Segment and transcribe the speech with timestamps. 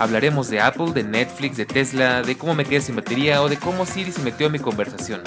[0.00, 3.58] Hablaremos de Apple, de Netflix, de Tesla, de cómo me quedé sin batería o de
[3.58, 5.20] cómo Siri se metió en mi conversación.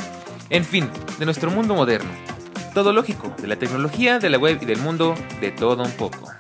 [0.50, 2.10] En fin, de nuestro mundo moderno.
[2.74, 6.34] Todo lógico, de la tecnología, de la web y del mundo, de todo un poco.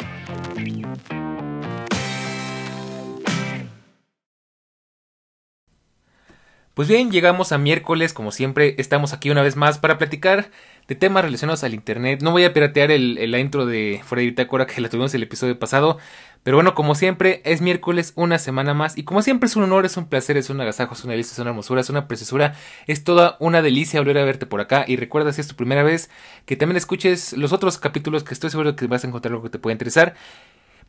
[6.73, 10.49] Pues bien, llegamos a miércoles, como siempre, estamos aquí una vez más para platicar
[10.87, 12.21] de temas relacionados al internet.
[12.23, 15.99] No voy a piratear el, intro de Freddy Bitácora que la tuvimos el episodio pasado.
[16.43, 18.97] Pero bueno, como siempre, es miércoles, una semana más.
[18.97, 21.31] Y como siempre es un honor, es un placer, es un agasajo, es una delicia,
[21.31, 22.55] es una hermosura, es una preciosura.
[22.85, 24.83] Es toda una delicia volver a verte por acá.
[24.85, 26.09] Y recuerda si es tu primera vez
[26.45, 29.49] que también escuches los otros capítulos que estoy seguro que vas a encontrar algo que
[29.49, 30.15] te pueda interesar.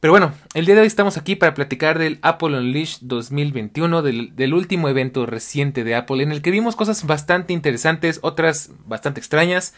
[0.00, 4.36] Pero bueno, el día de hoy estamos aquí para platicar del Apple Unleashed 2021, del,
[4.36, 9.20] del, último evento reciente de Apple, en el que vimos cosas bastante interesantes, otras bastante
[9.20, 9.72] extrañas.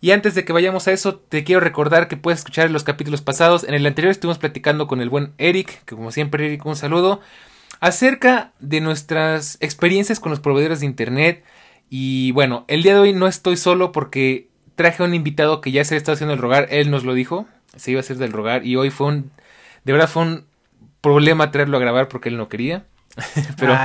[0.00, 3.20] Y antes de que vayamos a eso, te quiero recordar que puedes escuchar los capítulos
[3.20, 3.64] pasados.
[3.64, 7.20] En el anterior estuvimos platicando con el buen Eric, que como siempre Eric, un saludo,
[7.80, 11.44] acerca de nuestras experiencias con los proveedores de Internet.
[11.90, 15.72] Y bueno, el día de hoy no estoy solo porque traje a un invitado que
[15.72, 18.32] ya se está haciendo el rogar, él nos lo dijo, se iba a hacer del
[18.32, 19.30] rogar y hoy fue un,
[19.84, 20.46] de verdad fue un
[21.02, 22.86] problema traerlo a grabar porque él no quería.
[23.58, 23.76] pero,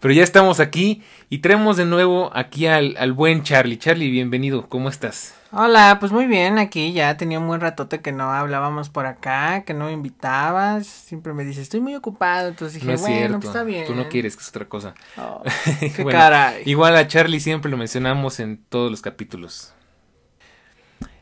[0.00, 3.78] pero ya estamos aquí y traemos de nuevo aquí al, al buen Charlie.
[3.78, 5.41] Charlie, bienvenido, ¿cómo estás?
[5.54, 9.64] Hola, pues muy bien, aquí ya tenía un buen ratote que no hablábamos por acá,
[9.64, 13.16] que no me invitabas, siempre me dices, estoy muy ocupado, entonces dije, no es bueno,
[13.16, 13.86] cierto, pues está bien.
[13.86, 14.94] Tú no quieres, que es otra cosa.
[15.18, 15.42] Oh,
[15.80, 16.62] qué Bueno, caray.
[16.64, 19.74] Igual a Charlie siempre lo mencionamos en todos los capítulos.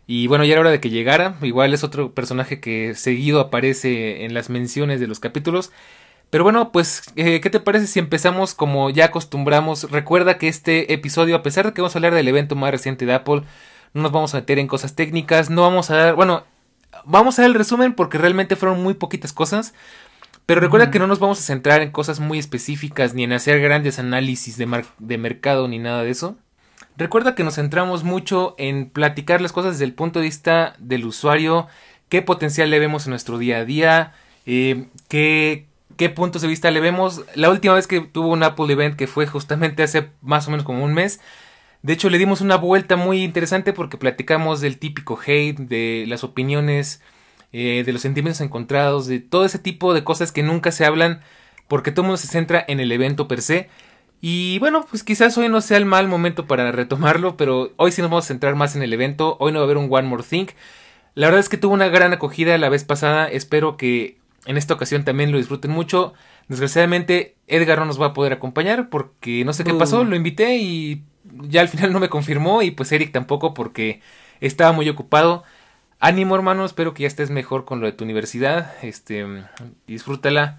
[0.06, 1.34] Y bueno, ya era hora de que llegara.
[1.42, 5.72] Igual es otro personaje que seguido aparece en las menciones de los capítulos.
[6.30, 9.90] Pero bueno, pues, eh, ¿qué te parece si empezamos como ya acostumbramos?
[9.90, 13.06] Recuerda que este episodio, a pesar de que vamos a hablar del evento más reciente
[13.06, 13.42] de Apple,
[13.94, 16.44] no nos vamos a meter en cosas técnicas, no vamos a dar, bueno,
[17.04, 19.74] vamos a dar el resumen porque realmente fueron muy poquitas cosas.
[20.46, 23.60] Pero recuerda que no nos vamos a centrar en cosas muy específicas, ni en hacer
[23.60, 26.36] grandes análisis de, mar- de mercado, ni nada de eso.
[26.96, 31.06] Recuerda que nos centramos mucho en platicar las cosas desde el punto de vista del
[31.06, 31.68] usuario,
[32.08, 34.12] qué potencial le vemos en nuestro día a día,
[34.44, 37.22] eh, qué, qué puntos de vista le vemos.
[37.36, 40.66] La última vez que tuvo un Apple Event, que fue justamente hace más o menos
[40.66, 41.20] como un mes,
[41.82, 46.24] de hecho le dimos una vuelta muy interesante porque platicamos del típico hate, de las
[46.24, 47.00] opiniones,
[47.52, 51.20] eh, de los sentimientos encontrados, de todo ese tipo de cosas que nunca se hablan
[51.68, 53.68] porque todo el mundo se centra en el evento per se.
[54.20, 58.02] Y bueno, pues quizás hoy no sea el mal momento para retomarlo, pero hoy sí
[58.02, 59.36] nos vamos a centrar más en el evento.
[59.40, 60.46] Hoy no va a haber un One More Thing.
[61.14, 63.26] La verdad es que tuvo una gran acogida la vez pasada.
[63.28, 66.12] Espero que en esta ocasión también lo disfruten mucho.
[66.48, 69.78] Desgraciadamente, Edgar no nos va a poder acompañar porque no sé qué Uh.
[69.78, 70.04] pasó.
[70.04, 71.02] Lo invité y
[71.42, 72.62] ya al final no me confirmó.
[72.62, 74.00] Y pues Eric tampoco porque
[74.40, 75.44] estaba muy ocupado.
[75.98, 76.64] Ánimo, hermano.
[76.64, 78.72] Espero que ya estés mejor con lo de tu universidad.
[78.82, 79.26] Este,
[79.86, 80.58] disfrútala,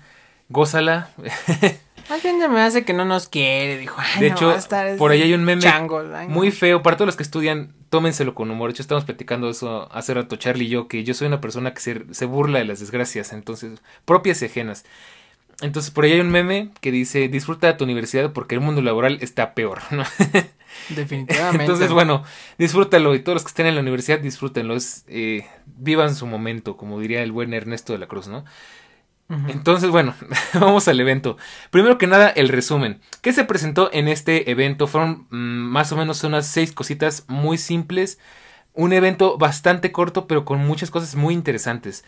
[0.49, 1.09] gózala.
[2.09, 3.95] Más bien me hace que no nos quiere, dijo.
[3.99, 4.57] Ay, De no, hecho,
[4.97, 6.03] por ahí hay un meme chango.
[6.27, 8.69] Muy feo, para todos los que estudian, tómenselo con humor.
[8.69, 11.73] De hecho, estamos platicando eso hace rato, Charlie y yo, que yo soy una persona
[11.73, 14.83] que se, se burla de las desgracias, entonces, propias y ajenas.
[15.61, 18.81] Entonces, por ahí hay un meme que dice, disfruta de tu universidad porque el mundo
[18.81, 20.03] laboral está peor, ¿no?
[20.89, 21.63] Definitivamente.
[21.63, 22.23] Entonces, bueno,
[22.57, 24.75] disfrútalo y todos los que estén en la universidad, disfrútenlo.
[24.75, 28.43] Es, eh, vivan su momento, como diría el buen Ernesto de la Cruz, ¿no?
[29.47, 30.13] Entonces, bueno,
[30.53, 31.37] vamos al evento.
[31.69, 32.99] Primero que nada, el resumen.
[33.21, 34.87] ¿Qué se presentó en este evento?
[34.87, 38.19] Fueron mm, más o menos unas seis cositas muy simples.
[38.73, 42.03] Un evento bastante corto, pero con muchas cosas muy interesantes.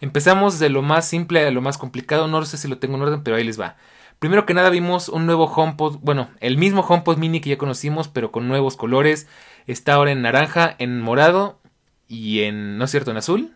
[0.00, 2.28] Empezamos de lo más simple a lo más complicado.
[2.28, 3.76] No sé si lo tengo en orden, pero ahí les va.
[4.18, 8.08] Primero que nada vimos un nuevo HomePod, bueno, el mismo HomePod mini que ya conocimos,
[8.08, 9.26] pero con nuevos colores.
[9.66, 11.58] Está ahora en naranja, en morado
[12.08, 13.52] y en, ¿no es cierto?, en azul.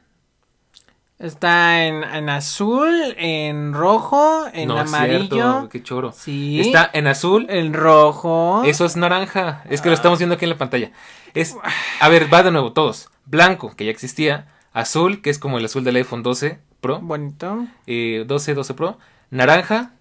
[1.18, 5.28] Está en, en azul, en rojo, en no amarillo.
[5.28, 6.12] cierto, qué choro.
[6.12, 6.60] Sí.
[6.60, 8.62] Está en azul, en rojo.
[8.64, 9.62] Eso es naranja.
[9.68, 10.92] Es que lo estamos viendo aquí en la pantalla.
[11.34, 11.56] Es,
[12.00, 13.10] a ver, va de nuevo, todos.
[13.26, 14.46] Blanco, que ya existía.
[14.72, 17.00] Azul, que es como el azul del iPhone 12 Pro.
[17.00, 17.66] Bonito.
[17.86, 18.98] eh, 12, 12 Pro.
[19.30, 19.92] Naranja,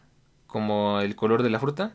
[0.48, 1.94] como el color de la fruta.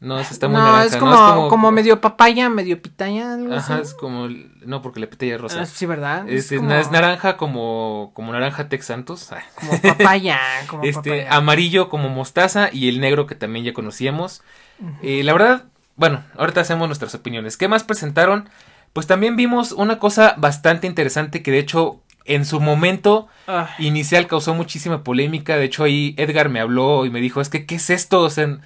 [0.00, 0.84] No, esa está muy no, naranja.
[0.86, 1.70] es como, no, como...
[1.70, 3.82] medio papaya, medio pitaya, algo Ajá, así.
[3.82, 4.28] es como...
[4.64, 5.60] No, porque la pitaya es rosa.
[5.60, 6.26] Ah, sí, ¿verdad?
[6.26, 9.28] Es, es, como, es naranja como, como naranja Tex Santos.
[9.56, 10.38] como papaya,
[10.68, 11.36] como este, papaya.
[11.36, 14.42] amarillo como mostaza y el negro que también ya conocíamos.
[15.02, 15.64] Eh, la verdad,
[15.96, 17.58] bueno, ahorita hacemos nuestras opiniones.
[17.58, 18.48] ¿Qué más presentaron?
[18.92, 24.26] Pues también vimos una cosa bastante interesante que de hecho en su momento Ay, inicial
[24.26, 25.56] causó muchísima polémica.
[25.56, 28.22] De hecho ahí Edgar me habló y me dijo, es que, ¿qué es esto?
[28.22, 28.58] O sea,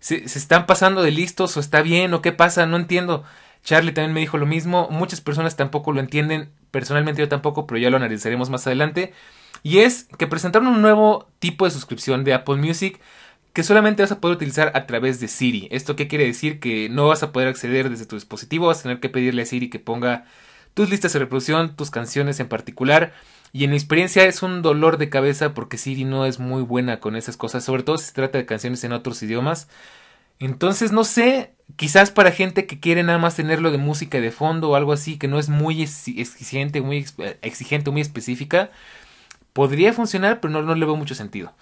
[0.00, 2.66] ¿se, se están pasando de listos o está bien o qué pasa?
[2.66, 3.24] No entiendo.
[3.64, 4.88] Charlie también me dijo lo mismo.
[4.90, 6.50] Muchas personas tampoco lo entienden.
[6.70, 9.12] Personalmente yo tampoco, pero ya lo analizaremos más adelante.
[9.62, 13.00] Y es que presentaron un nuevo tipo de suscripción de Apple Music
[13.56, 15.66] que solamente vas a poder utilizar a través de Siri.
[15.70, 16.60] ¿Esto qué quiere decir?
[16.60, 19.46] Que no vas a poder acceder desde tu dispositivo, vas a tener que pedirle a
[19.46, 20.26] Siri que ponga
[20.74, 23.14] tus listas de reproducción, tus canciones en particular.
[23.54, 27.00] Y en mi experiencia es un dolor de cabeza porque Siri no es muy buena
[27.00, 29.68] con esas cosas, sobre todo si se trata de canciones en otros idiomas.
[30.38, 34.68] Entonces, no sé, quizás para gente que quiere nada más tenerlo de música de fondo
[34.68, 37.06] o algo así, que no es muy exigente, muy
[37.40, 38.70] exigente, muy específica,
[39.54, 41.54] podría funcionar, pero no, no le veo mucho sentido.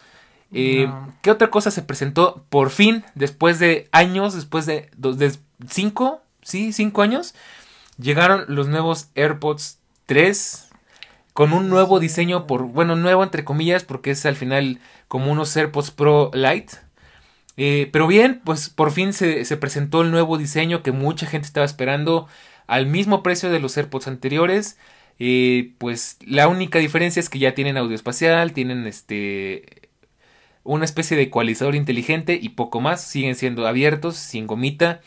[0.53, 1.15] Eh, No.
[1.23, 2.45] ¿Qué otra cosa se presentó?
[2.49, 5.33] Por fin, después de años, después de, de
[5.69, 7.35] cinco, sí, cinco años,
[7.99, 10.69] llegaron los nuevos AirPods 3
[11.33, 15.57] con un nuevo diseño, por bueno, nuevo entre comillas, porque es al final como unos
[15.57, 16.75] AirPods Pro Lite.
[17.57, 21.47] Eh, pero bien, pues por fin se, se presentó el nuevo diseño que mucha gente
[21.47, 22.29] estaba esperando
[22.67, 24.79] al mismo precio de los AirPods anteriores.
[25.21, 29.84] Eh, pues la única diferencia es que ya tienen audio espacial, tienen este
[30.65, 33.03] una especie de ecualizador inteligente y poco más.
[33.03, 35.01] Siguen siendo abiertos, sin gomita.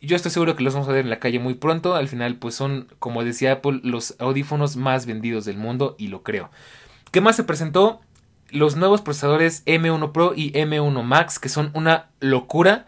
[0.00, 1.94] Yo estoy seguro que los vamos a ver en la calle muy pronto.
[1.94, 6.22] Al final, pues son, como decía Apple, los audífonos más vendidos del mundo y lo
[6.22, 6.50] creo.
[7.10, 8.00] ¿Qué más se presentó?
[8.50, 12.86] Los nuevos procesadores M1 Pro y M1 Max, que son una locura.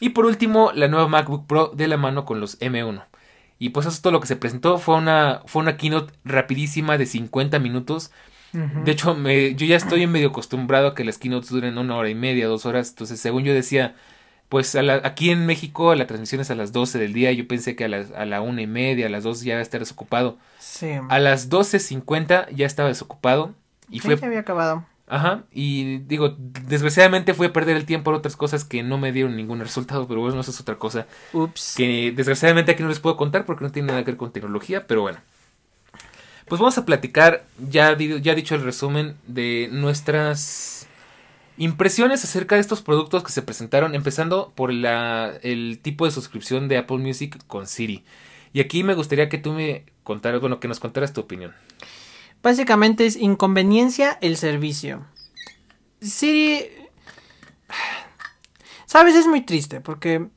[0.00, 3.04] Y por último, la nueva MacBook Pro de la mano con los M1.
[3.58, 4.78] Y pues eso es todo lo que se presentó.
[4.78, 8.10] Fue una, fue una keynote rapidísima de 50 minutos.
[8.52, 12.10] De hecho, me, yo ya estoy medio acostumbrado a que las keynotes duren una hora
[12.10, 12.90] y media, dos horas.
[12.90, 13.94] Entonces, según yo decía,
[14.50, 17.32] pues a la- aquí en México la transmisión es a las 12 del día.
[17.32, 19.60] Yo pensé que a, las- a la una y media, a las dos ya iba
[19.60, 20.36] a estar desocupado.
[20.58, 20.88] Sí.
[21.08, 23.54] A las 12.50 ya estaba desocupado.
[23.88, 24.16] Y Sí, fue...
[24.16, 24.84] ya había acabado.
[25.08, 25.44] Ajá.
[25.52, 29.60] Y digo, desgraciadamente fue perder el tiempo en otras cosas que no me dieron ningún
[29.60, 30.06] resultado.
[30.08, 31.06] Pero bueno, eso es otra cosa.
[31.32, 31.74] Ups.
[31.76, 34.86] Que desgraciadamente aquí no les puedo contar porque no tiene nada que ver con tecnología,
[34.86, 35.18] pero bueno.
[36.52, 40.86] Pues vamos a platicar, ya, ya dicho el resumen, de nuestras
[41.56, 46.76] impresiones acerca de estos productos que se presentaron, empezando por el tipo de suscripción de
[46.76, 48.04] Apple Music con Siri.
[48.52, 51.54] Y aquí me gustaría que tú me contaras, bueno, que nos contaras tu opinión.
[52.42, 55.06] Básicamente es inconveniencia el servicio.
[56.02, 56.66] Siri...
[58.84, 60.28] Sabes, es muy triste porque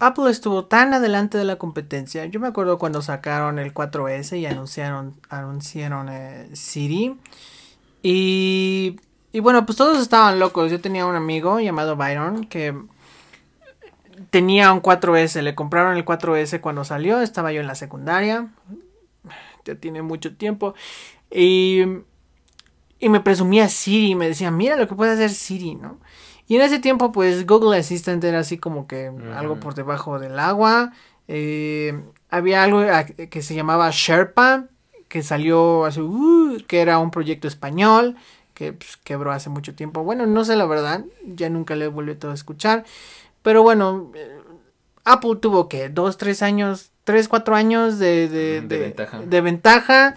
[0.00, 2.24] Apple estuvo tan adelante de la competencia.
[2.24, 7.18] Yo me acuerdo cuando sacaron el 4S y anunciaron, anunciaron eh, Siri.
[8.02, 8.96] Y,
[9.30, 10.70] y bueno, pues todos estaban locos.
[10.70, 12.74] Yo tenía un amigo llamado Byron que
[14.30, 15.42] tenía un 4S.
[15.42, 17.20] Le compraron el 4S cuando salió.
[17.20, 18.48] Estaba yo en la secundaria.
[19.66, 20.72] Ya tiene mucho tiempo.
[21.30, 21.82] Y,
[22.98, 24.14] y me presumía Siri.
[24.14, 25.98] Me decía, mira lo que puede hacer Siri, ¿no?
[26.50, 29.06] Y en ese tiempo, pues Google Assistant era así como que
[29.36, 30.92] algo por debajo del agua.
[31.28, 34.64] Eh, había algo a- que se llamaba Sherpa,
[35.06, 38.16] que salió hace, uh, que era un proyecto español,
[38.52, 40.02] que pues, quebró hace mucho tiempo.
[40.02, 42.84] Bueno, no sé la verdad, ya nunca le he vuelto a escuchar.
[43.42, 44.40] Pero bueno, eh,
[45.04, 49.20] Apple tuvo que dos, tres años, tres, cuatro años de, de, de ventaja.
[49.20, 50.14] de ventaja.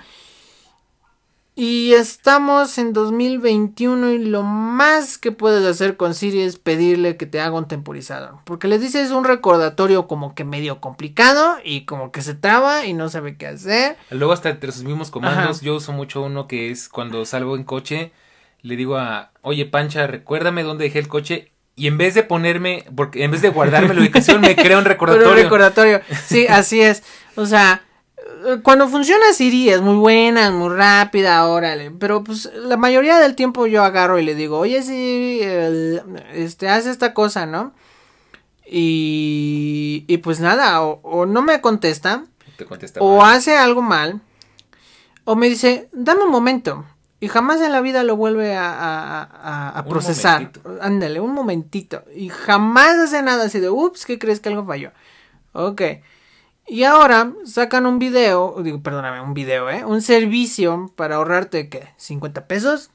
[1.55, 7.27] Y estamos en 2021 y lo más que puedes hacer con Siri es pedirle que
[7.27, 8.39] te haga un temporizador.
[8.43, 12.93] Porque le dices un recordatorio como que medio complicado y como que se traba y
[12.93, 13.97] no sabe qué hacer.
[14.09, 15.65] Luego hasta entre sus mismos comandos, Ajá.
[15.65, 18.11] yo uso mucho uno que es cuando salgo en coche,
[18.63, 21.51] le digo a, oye Pancha, recuérdame dónde dejé el coche.
[21.75, 24.85] Y en vez de ponerme, porque en vez de guardarme la ubicación, me crea un
[24.85, 25.29] recordatorio.
[25.31, 26.01] un recordatorio.
[26.25, 27.03] Sí, así es.
[27.35, 27.83] O sea,
[28.63, 31.91] cuando funciona Siri es muy buena, es muy rápida, órale.
[31.91, 35.41] Pero pues la mayoría del tiempo yo agarro y le digo, oye Siri,
[36.33, 37.73] este, haz esta cosa, ¿no?
[38.65, 42.25] Y, y pues nada, o, o no me contesta,
[42.57, 43.35] Te contesta o mal.
[43.35, 44.21] hace algo mal,
[45.25, 46.85] o me dice, dame un momento.
[47.19, 50.41] Y jamás en la vida lo vuelve a, a- a- procesar.
[50.41, 50.77] momentito.
[50.81, 52.03] Ándale, un momentito.
[52.13, 54.91] Y jamás hace nada así de, ups, ¿qué crees que algo falló?
[55.53, 55.81] Ok.
[56.67, 59.83] Y ahora sacan un video, digo, perdóname, un video, ¿eh?
[59.85, 61.89] Un servicio para ahorrarte, ¿qué?
[61.99, 62.89] ¿50 pesos?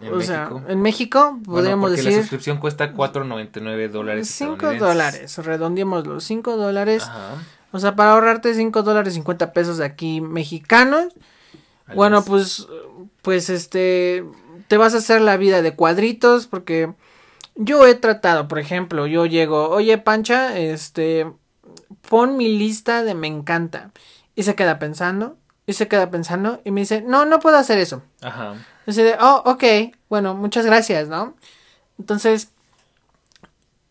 [0.00, 0.70] En o sea, México.
[0.70, 4.28] en México Bueno, podríamos porque la decir suscripción cuesta 4.99 dólares.
[4.28, 4.88] 5 estadounidenses.
[4.88, 7.02] dólares, redondeémoslo, 5 dólares.
[7.04, 7.34] Ajá.
[7.72, 11.12] O sea, para ahorrarte 5 dólares 50 pesos de aquí mexicanos,
[11.86, 12.26] al bueno, mes.
[12.28, 12.68] pues,
[13.22, 14.24] pues este,
[14.68, 16.92] te vas a hacer la vida de cuadritos porque
[17.56, 21.26] yo he tratado, por ejemplo, yo llego, oye Pancha, este,
[22.08, 23.90] pon mi lista de me encanta.
[24.34, 25.36] Y se queda pensando,
[25.66, 28.02] y se queda pensando, y me dice, no, no puedo hacer eso.
[28.22, 28.54] Ajá.
[28.86, 31.34] Así de, oh, ok, bueno, muchas gracias, ¿no?
[31.98, 32.48] Entonces,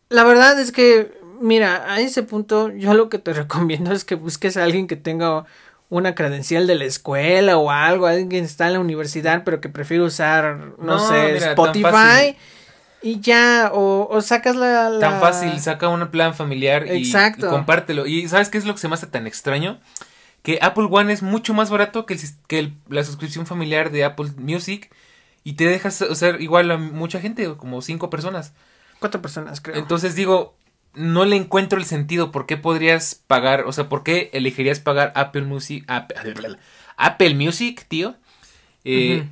[0.09, 4.15] la verdad es que, mira, a ese punto yo lo que te recomiendo es que
[4.15, 5.45] busques a alguien que tenga
[5.89, 9.69] una credencial de la escuela o algo, alguien que está en la universidad pero que
[9.69, 12.35] prefiere usar, no, No, sé, mira, Spotify.
[13.09, 17.05] Y ya, o, o sacas la, la- Tan fácil, saca un plan familiar y,
[17.49, 18.05] compártelo.
[18.07, 19.79] Y ¿sabes qué es lo que se me hace tan extraño?
[20.43, 23.91] Que Apple One es mucho más barato que, el sis- que el- la suscripción familiar
[23.91, 24.89] de Apple Music
[25.43, 28.53] y te dejas usar igual a mucha gente, como cinco personas.
[28.99, 29.75] Cuatro personas, creo.
[29.77, 30.55] Entonces digo,
[30.93, 32.31] no le encuentro el sentido.
[32.31, 33.61] ¿Por qué podrías pagar?
[33.65, 35.83] O sea, ¿por qué elegirías pagar Apple Music?
[35.87, 36.57] Apple,
[36.97, 38.15] Apple Music, tío.
[38.83, 39.27] Eh.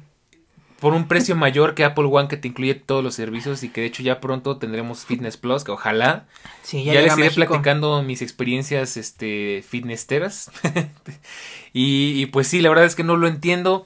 [0.86, 3.82] Por un precio mayor que Apple One que te incluye todos los servicios y que
[3.82, 6.28] de hecho ya pronto tendremos Fitness Plus, que ojalá.
[6.62, 10.52] sí, Ya, llega les iré platicando mis experiencias este fitnessteras.
[11.74, 13.84] y, y pues sí, la verdad es que no lo entiendo.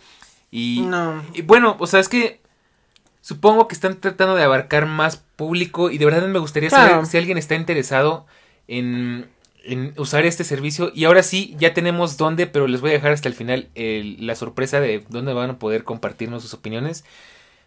[0.52, 1.24] Y, No.
[1.34, 2.42] y bueno, o sea, es que
[3.22, 6.90] supongo que están tratando de abarcar más público y de verdad me gustaría Claro.
[6.92, 8.26] saber si alguien está interesado
[8.68, 9.26] en,
[9.64, 10.92] en usar este servicio.
[10.96, 14.26] Y ahora sí, ya tenemos dónde, pero les voy a dejar hasta el final el-
[14.26, 17.04] la sorpresa de dónde van a poder compartirnos sus opiniones.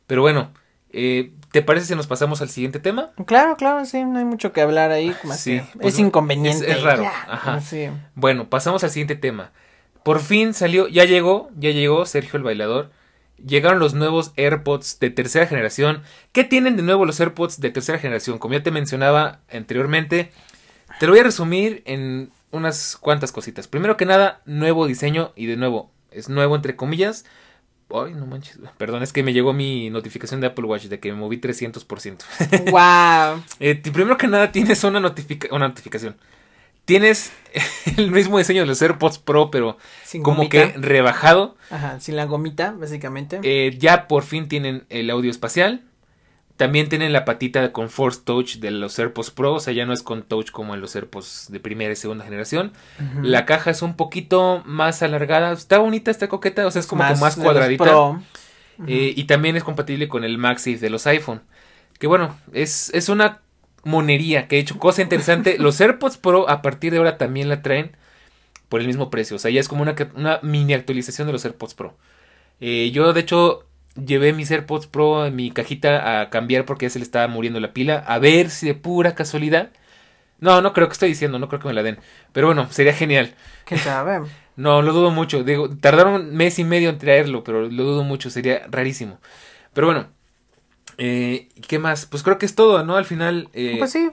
[0.06, 0.52] Pero bueno,
[0.92, 3.10] eh, ¿te parece si nos pasamos al siguiente tema?
[3.26, 6.70] Claro, claro, sí, no hay mucho que hablar ahí, más Sí, que pues, es inconveniente.
[6.70, 7.60] es- es raro, ya, ajá.
[7.60, 7.88] Sí.
[8.14, 9.52] Bueno, pasamos al siguiente tema.
[10.04, 12.90] Por fin salió, ya llegó, ya llegó Sergio el bailador.
[13.44, 16.02] Llegaron los nuevos AirPods de tercera generación.
[16.32, 18.38] ¿Qué tienen de nuevo los AirPods de tercera generación?
[18.38, 20.30] Como ya te mencionaba anteriormente,
[20.98, 23.68] te lo voy a resumir en unas cuantas cositas.
[23.68, 27.24] Primero que nada, nuevo diseño y de nuevo, es nuevo entre comillas.
[27.94, 28.58] Ay, no manches.
[28.78, 32.70] Perdón, es que me llegó mi notificación de Apple Watch de que me moví 300%.
[32.70, 33.42] wow.
[33.60, 36.16] Eh, primero que nada tienes una, notifica- una notificación.
[36.84, 37.32] Tienes
[37.96, 40.72] el mismo diseño de los AirPods Pro, pero Sin como gomita.
[40.72, 41.56] que rebajado.
[41.70, 43.38] Ajá, sin la gomita, básicamente.
[43.44, 45.82] Eh, ya por fin tienen el audio espacial.
[46.56, 49.54] También tienen la patita con Force Touch de los AirPods Pro.
[49.54, 52.24] O sea, ya no es con Touch como en los AirPods de primera y segunda
[52.24, 52.72] generación.
[53.22, 55.52] La caja es un poquito más alargada.
[55.52, 56.66] Está bonita, está coqueta.
[56.66, 58.20] O sea, es como que más cuadradita.
[58.86, 61.42] Eh, y también es compatible con el MagSafe de los iPhone.
[61.98, 63.40] Que bueno, es, es una
[63.84, 64.48] monería.
[64.48, 67.96] Que de hecho, cosa interesante, los AirPods Pro a partir de ahora también la traen
[68.68, 69.36] por el mismo precio.
[69.36, 71.96] O sea, ya es como una, una mini actualización de los AirPods Pro.
[72.60, 76.90] Eh, yo, de hecho, llevé mis AirPods Pro en mi cajita a cambiar porque ya
[76.90, 77.98] se le estaba muriendo la pila.
[78.06, 79.70] A ver si de pura casualidad.
[80.40, 81.98] No, no creo que estoy diciendo, no creo que me la den.
[82.32, 83.34] Pero bueno, sería genial.
[83.64, 84.22] ¿Quién sabe?
[84.54, 85.44] No, lo dudo mucho.
[85.44, 88.28] Digo, tardaron mes y medio en traerlo, pero lo dudo mucho.
[88.28, 89.18] Sería rarísimo.
[89.72, 90.08] Pero bueno.
[90.98, 92.04] Eh, ¿Qué más?
[92.04, 92.96] Pues creo que es todo, ¿no?
[92.96, 93.48] Al final.
[93.54, 94.10] eh, pues sí.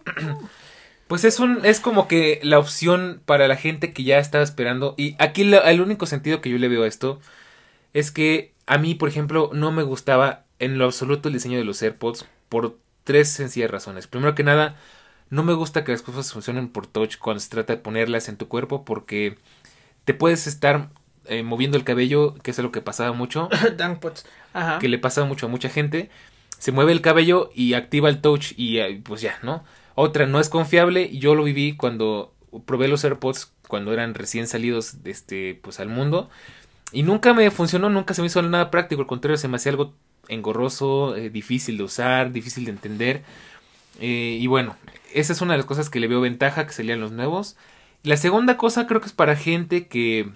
[1.07, 4.95] pues es un, es como que la opción para la gente que ya estaba esperando.
[4.97, 7.19] Y aquí el único sentido que yo le veo a esto
[7.93, 11.63] es que a mí, por ejemplo, no me gustaba en lo absoluto el diseño de
[11.63, 14.05] los AirPods por tres sencillas razones.
[14.05, 14.75] Primero que nada,
[15.31, 18.37] no me gusta que las cosas funcionen por touch cuando se trata de ponerlas en
[18.37, 19.39] tu cuerpo porque
[20.05, 20.89] te puedes estar
[21.25, 23.49] eh, moviendo el cabello, que es algo que pasaba mucho.
[24.53, 24.77] Ajá.
[24.77, 26.11] que le pasa mucho a mucha gente.
[26.59, 29.63] Se mueve el cabello y activa el touch y eh, pues ya, ¿no?
[29.95, 32.35] Otra, no es confiable yo lo viví cuando
[32.67, 36.29] probé los AirPods cuando eran recién salidos de este, pues al mundo.
[36.91, 39.71] Y nunca me funcionó, nunca se me hizo nada práctico, al contrario, se me hacía
[39.71, 39.93] algo
[40.27, 43.23] engorroso, eh, difícil de usar, difícil de entender.
[43.99, 44.75] Eh, y bueno,
[45.13, 47.57] esa es una de las cosas que le veo ventaja que salían los nuevos.
[48.03, 50.31] La segunda cosa creo que es para gente que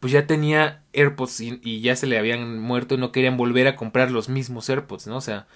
[0.00, 3.76] pues ya tenía AirPods y, ya se le habían muerto y no querían volver a
[3.76, 5.16] comprar los mismos AirPods, ¿no?
[5.16, 5.46] O sea,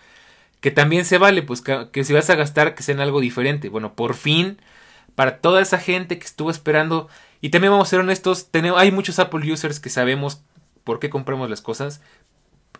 [0.61, 3.69] que también se vale, pues que, que si vas a gastar que sean algo diferente.
[3.71, 4.59] Bueno, por fin,
[5.15, 7.09] para toda esa gente que estuvo esperando,
[7.45, 10.41] y también vamos a ser honestos, tenemos, hay muchos Apple users que sabemos
[10.83, 12.01] por qué compramos las cosas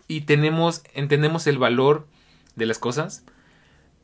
[0.07, 2.07] y tenemos, entendemos el valor
[2.55, 3.23] de las cosas.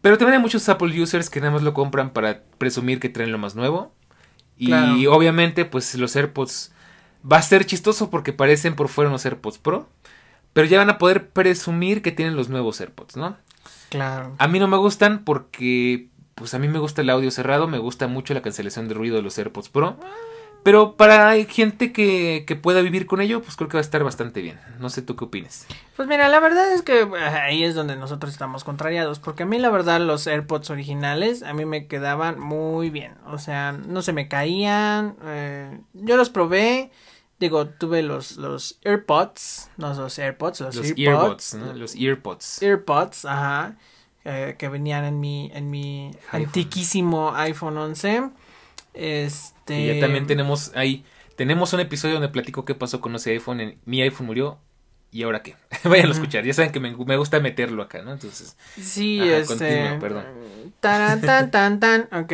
[0.01, 3.31] Pero también hay muchos Apple users que nada más lo compran para presumir que traen
[3.31, 3.91] lo más nuevo.
[4.55, 5.13] Y Claro.
[5.15, 6.71] obviamente, pues los AirPods
[7.29, 9.89] va a ser chistoso porque parecen por fuera unos AirPods Pro.
[10.53, 13.35] Pero ya van a poder presumir que tienen los nuevos AirPods, ¿no?
[13.89, 14.35] Claro.
[14.37, 17.79] A mí no me gustan porque, pues a mí me gusta el audio cerrado, me
[17.79, 19.97] gusta mucho la cancelación de ruido de los AirPods Pro.
[20.63, 24.03] Pero para gente que, que pueda vivir con ello, pues creo que va a estar
[24.03, 24.59] bastante bien.
[24.79, 25.65] No sé tú qué opinas.
[25.95, 29.45] Pues mira, la verdad es que eh, ahí es donde nosotros estamos contrariados, porque a
[29.47, 34.01] mí la verdad los AirPods originales a mí me quedaban muy bien, o sea, no
[34.01, 36.91] se me caían, eh, yo los probé,
[37.39, 41.73] digo, tuve los, los AirPods, no los AirPods, los, Los AirPods, earbuds, ¿no?
[41.73, 42.61] Los earpods.
[42.61, 43.75] AirPods, ajá,
[44.25, 46.45] eh, que venían en mi, en mi iPhone.
[46.45, 48.29] antiquísimo iPhone 11,
[48.93, 49.60] este...
[49.79, 51.03] Y ya también tenemos ahí,
[51.35, 53.59] tenemos un episodio donde platico qué pasó con ese iPhone.
[53.61, 54.59] en- mi iPhone murió.
[55.13, 55.55] ¿Y ahora qué?
[55.83, 56.45] Vayan a escuchar.
[56.45, 58.13] Ya saben que me, me gusta meterlo acá, ¿no?
[58.13, 59.47] Entonces, Sí, Ajá, este.
[59.55, 60.23] continúa, perdón.
[60.79, 62.01] Tan, tan, tan, tan.
[62.13, 62.33] Ok.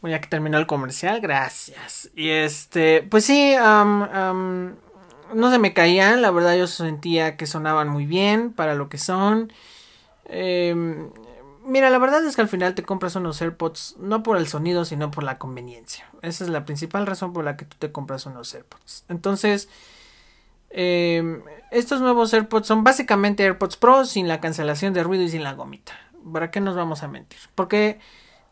[0.00, 2.10] Bueno, ya que terminó el comercial, gracias.
[2.14, 4.74] Y este, pues sí, am,
[5.34, 8.98] no se me caían, la verdad yo sentía que sonaban muy bien para lo que
[8.98, 9.52] son.
[10.28, 11.10] Em,
[11.66, 14.84] mira, la verdad es que al final te compras unos AirPods no por el sonido,
[14.84, 16.08] sino por la conveniencia.
[16.22, 19.04] Esa es la principal razón por la que tú te compras unos AirPods.
[19.08, 19.68] Entonces,
[20.70, 25.42] em, estos nuevos AirPods son básicamente AirPods Pro sin la cancelación de ruido y sin
[25.42, 25.92] la gomita.
[26.32, 27.38] ¿Para qué nos vamos a mentir?
[27.54, 27.98] Porque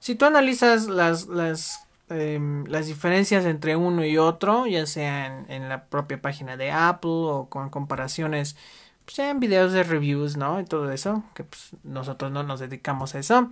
[0.00, 5.50] si tú analizas las, las, em, las diferencias entre uno y otro, ya sea en,
[5.50, 8.56] en la propia página de Apple o con comparaciones,
[9.04, 10.60] pues en videos de reviews, ¿no?
[10.60, 13.50] Y todo eso, que pues, nosotros no nos dedicamos a eso.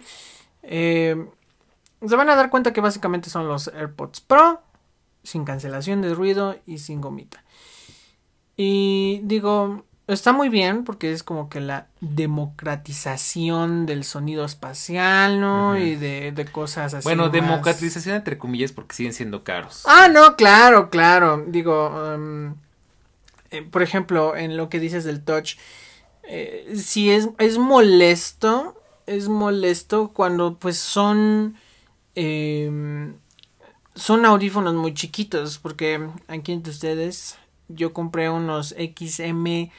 [0.63, 1.29] em,
[2.07, 4.61] se van a dar cuenta que básicamente son los AirPods Pro,
[5.23, 7.45] sin cancelación de ruido y sin gomita.
[8.57, 15.71] Y digo, está muy bien porque es como que la democratización del sonido espacial, ¿no?
[15.71, 15.79] Ujú.
[15.79, 17.05] Y de, de cosas así.
[17.05, 19.85] bueno, más- democratización entre comillas porque siguen siendo caros.
[19.87, 21.45] Ah, no, claro, claro.
[21.47, 22.55] Digo, em,
[23.53, 25.55] eh, por ejemplo, en lo que dices del touch,
[26.25, 31.57] eh, sí es, es molesto, es molesto cuando pues son,
[32.15, 33.15] em,
[33.95, 37.37] son audífonos muy chiquitos, porque aquí entre ustedes
[37.69, 39.71] yo compré unos XM,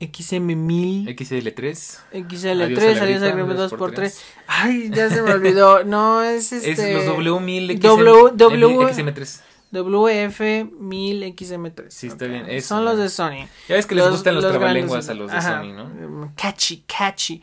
[0.00, 1.06] XM1000.
[1.16, 1.98] XL3.
[2.12, 4.14] XL3, Adiós adiós a a la gripa, 2x3.
[4.46, 5.84] Ay, ya se me olvidó.
[5.84, 6.94] No, es Es este.
[6.94, 9.40] los W1000 W- W- XM3.
[9.74, 11.84] WF1000 XM3.
[11.88, 13.46] Sí, está bien, eso, Son los de Sony.
[13.68, 15.60] Ya ves que les gustan los, grandes- trabalenguas a los de Ajá.
[15.60, 15.84] Sony, ¿no?
[15.86, 17.42] Mm, Catchy, catchy.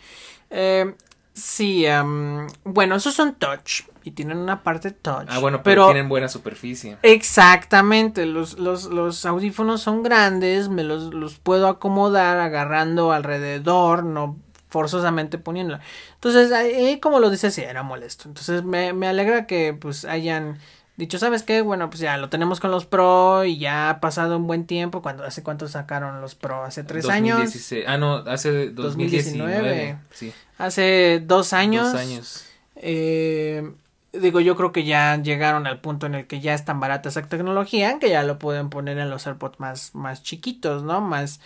[0.49, 0.93] Eh,
[1.33, 5.27] sí, am, bueno, esos son touch y tienen una parte touch.
[5.29, 6.97] Ah, bueno, pero, tienen buena superficie.
[7.03, 14.37] Exactamente, los, los, los audífonos son grandes, me los, los puedo acomodar agarrando alrededor, no
[14.69, 15.81] forzosamente poniéndola.
[16.15, 18.29] Entonces, ahí como lo dice, sí, era molesto.
[18.29, 20.57] Entonces, me, me alegra que pues hayan
[21.01, 21.61] dicho, ¿sabes qué?
[21.61, 25.01] Bueno, pues ya lo tenemos con los Pro y ya ha pasado un buen tiempo.
[25.01, 26.63] cuando ¿Hace cuánto sacaron los Pro?
[26.63, 27.37] ¿Hace tres años?
[27.39, 27.85] 2016.
[27.87, 29.53] Ah, no, hace 2019.
[29.53, 29.97] 2019.
[30.11, 31.91] Sí, ¿Hace dos años?
[31.91, 32.45] dos años.
[32.75, 33.71] Eh,
[34.13, 37.09] digo, yo creo que ya llegaron al punto en el que ya es tan barata
[37.09, 40.99] esa tecnología que ya lo pueden poner en los AirPods más, más chiquitos, ¿no?
[41.01, 41.39] Más,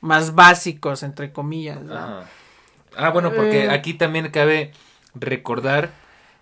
[0.00, 1.94] más básicos, entre comillas, ¿no?
[1.94, 2.24] Ajá.
[2.96, 3.70] Ah, bueno, porque Eh.
[3.70, 4.72] aquí también cabe
[5.14, 5.90] recordar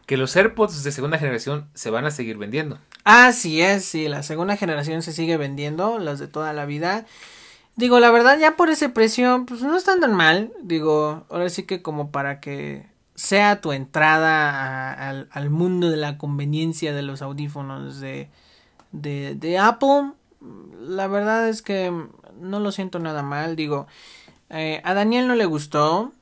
[0.07, 2.79] que los AirPods de segunda generación se van a seguir vendiendo.
[3.05, 7.07] Así es, sí, la segunda generación se sigue vendiendo, las de toda la vida.
[7.75, 10.53] Digo, la verdad, ya por ese precio, pues no están tan mal.
[10.63, 16.19] Digo, ahora sí que como para que sea tu entrada a- al, mundo de la
[16.19, 18.29] conveniencia de los audífonos de,
[18.93, 20.13] de, de Apple,
[20.81, 21.93] la verdad es que
[22.41, 23.57] no lo siento nada mal.
[23.57, 23.87] Digo,
[24.51, 26.13] eh, a Daniel no le gustó,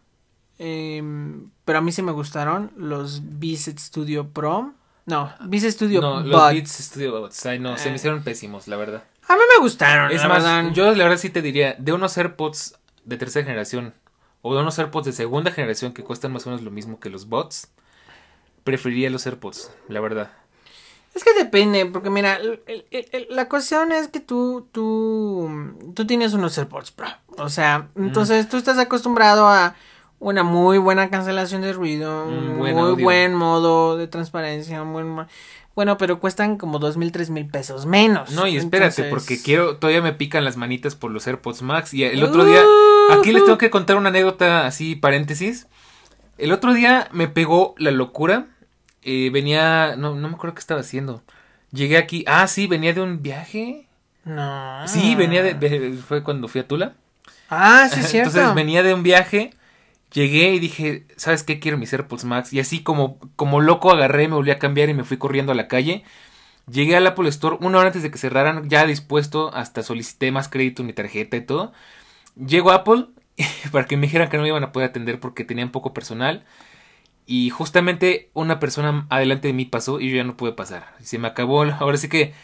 [0.59, 4.73] em, pero a mí sí me gustaron los Beats Studio Pro.
[5.07, 6.53] No, Beats Studio no, los.
[6.53, 7.29] Beats Studio.
[7.45, 7.91] Ay, no, se Eh.
[7.91, 9.05] me hicieron pésimos, la verdad.
[9.29, 10.73] A mí me gustaron, Es la más, verdad.
[10.73, 13.95] yo la verdad sí te diría, de unos AirPods de tercera generación
[14.43, 17.11] o de unos AirPods de segunda generación que cuestan más o menos lo mismo que
[17.11, 17.69] los bots,
[18.65, 20.33] preferiría los AirPods, la verdad.
[21.15, 25.49] Es que depende, porque mira, el- el- el- la cuestión es que tú, tú,
[25.95, 27.07] tú tienes unos AirPods Pro.
[27.39, 29.75] O sea, entonces tú estás acostumbrado a
[30.25, 33.05] una muy buena cancelación de ruido, Un un buen muy audio.
[33.05, 35.27] buen modo de transparencia, buen
[35.77, 38.31] bueno, pero cuestan como dos mil, tres mil pesos menos.
[38.31, 41.93] No, y espérate, Entonces- porque quiero, todavía me pican las manitas por los AirPods Max.
[41.93, 42.63] Y el otro día,
[43.11, 45.67] aquí les tengo que contar una anécdota así, paréntesis.
[46.39, 48.47] El otro día me pegó la locura.
[49.03, 51.23] eh, venía, no, no me acuerdo qué estaba haciendo.
[51.73, 53.87] Llegué aquí, ah, sí, venía de un viaje.
[54.25, 54.87] No.
[54.89, 56.95] Sí, venía de, de- fue cuando fui a Tula.
[57.51, 58.31] Ah, sí, es cierto.
[58.31, 59.53] Entonces venía de un viaje,
[60.15, 61.61] llegué y dije, ¿sabes qué?
[61.61, 62.53] Quiero mis AirPods Max.
[62.53, 65.55] Y así como, como loco agarré, me volví a cambiar y me fui corriendo a
[65.55, 66.05] la calle.
[66.71, 70.49] Llegué al Apple Store una hora antes de que cerraran, ya dispuesto, hasta solicité más
[70.49, 71.73] crédito en mi tarjeta y todo.
[72.37, 73.09] Llego a Apple
[73.73, 76.45] para que me dijeran que no me iban a poder atender porque tenían poco personal.
[77.27, 80.95] Y justamente una persona adelante de mí pasó y yo ya no pude pasar.
[81.03, 82.35] Se me acabó, ahora sí que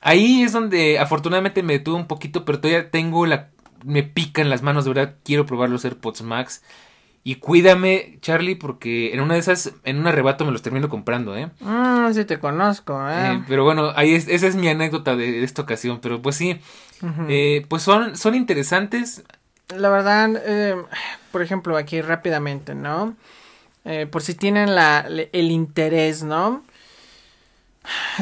[0.00, 3.50] ahí es donde afortunadamente me detuve un poquito, pero todavía tengo la...
[3.84, 6.62] Me pican las manos, de verdad, quiero probar los AirPods Max.
[7.24, 11.36] Y cuídame, Charlie, porque en una de esas, en un arrebato me los termino comprando,
[11.36, 11.50] ¿eh?
[11.60, 13.34] Mm, sí te conozco, ¿eh?
[13.34, 15.98] Eh, pero bueno, ahí es, esa es mi anécdota de, de esta ocasión.
[16.00, 16.58] Pero pues sí,
[17.28, 19.24] eh, pues son, son interesantes.
[19.76, 20.76] La verdad, eh,
[21.30, 23.14] por ejemplo, aquí rápidamente, ¿no?
[23.84, 25.00] Eh, por si tienen la,
[25.32, 26.62] el interés, ¿no?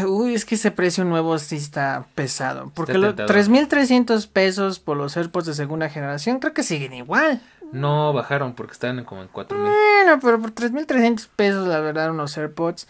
[0.07, 2.71] Uy, es que ese precio nuevo sí está pesado.
[2.75, 3.43] Porque Está los tentador.
[3.43, 7.41] 3.300 pesos por los AirPods de segunda generación creo que siguen igual.
[7.73, 9.65] No bajaron porque están como en 4000.
[9.65, 12.87] Bueno, pero por 3.300 pesos, la verdad, unos AirPods.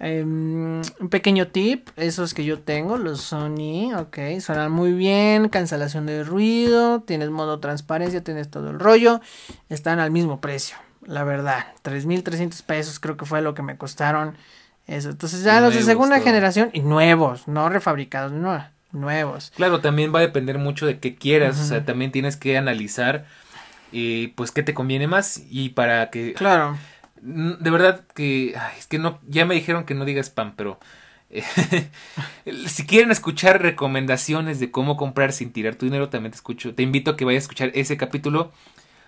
[0.00, 6.06] Eh, un pequeño tip, esos que yo tengo, los Sony, ok, suenan muy bien, cancelación
[6.06, 9.20] de ruido, tienes modo transparencia, tienes todo el rollo,
[9.68, 14.36] están al mismo precio, la verdad, 3.300 pesos creo que fue lo que me costaron
[14.88, 15.10] eso.
[15.10, 16.24] Entonces ya los de segunda todo.
[16.24, 19.52] generación y nuevos, no refabricados, no, nuevos.
[19.56, 21.60] Claro, también va a depender mucho de qué quieras.
[21.60, 23.26] O sea, también tienes que analizar,
[23.92, 25.42] eh, pues, qué te conviene más.
[25.50, 26.34] Y para que.
[26.34, 26.78] Claro.
[27.22, 28.54] Mm, De verdad que.
[28.58, 29.20] ay, es que no.
[29.28, 30.80] Ya me dijeron que no diga spam, pero.
[31.30, 31.42] eh,
[32.66, 36.74] si quieren escuchar recomendaciones de cómo comprar sin tirar tu dinero, también te escucho.
[36.74, 38.52] Te invito a que vayas a escuchar ese capítulo.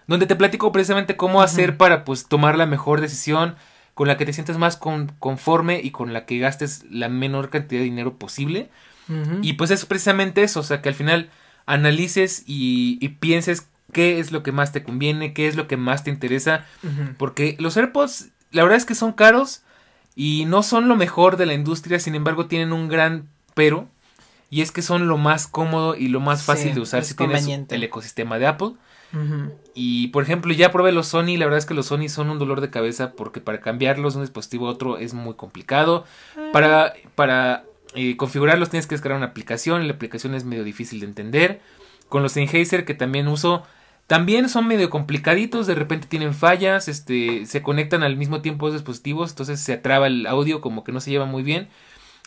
[0.06, 3.56] Donde te platico precisamente cómo hacer para pues tomar la mejor decisión.
[4.00, 7.50] Con la que te sientas más con- conforme y con la que gastes la menor
[7.50, 8.70] cantidad de dinero posible.
[9.42, 11.28] Y pues es precisamente eso, o sea, que al final
[11.66, 15.76] analices y, y pienses qué es lo que más te conviene, qué es lo que
[15.76, 16.64] más te interesa,
[17.18, 19.60] porque los AirPods, la verdad es que son caros
[20.16, 23.86] y no son lo mejor de la industria, sin embargo tienen un gran pero,
[24.48, 27.14] y es que son lo más cómodo y lo más fácil Sí, de usar si
[27.14, 28.72] tienes el ecosistema de Apple.
[29.74, 32.38] Y por ejemplo, ya probé los Sony, la verdad es que los Sony son un
[32.38, 36.04] dolor de cabeza porque para cambiarlos de un dispositivo a otro es muy complicado.
[36.52, 41.06] Para, para eh, configurarlos tienes que descargar una aplicación, la aplicación es medio difícil de
[41.06, 41.60] entender.
[42.08, 43.64] Con los Sennheiser que también uso,
[44.06, 48.74] también son medio complicaditos, de repente tienen fallas, este, se conectan al mismo tiempo los
[48.74, 51.68] dispositivos, entonces se atraba el audio, como que no se lleva muy bien.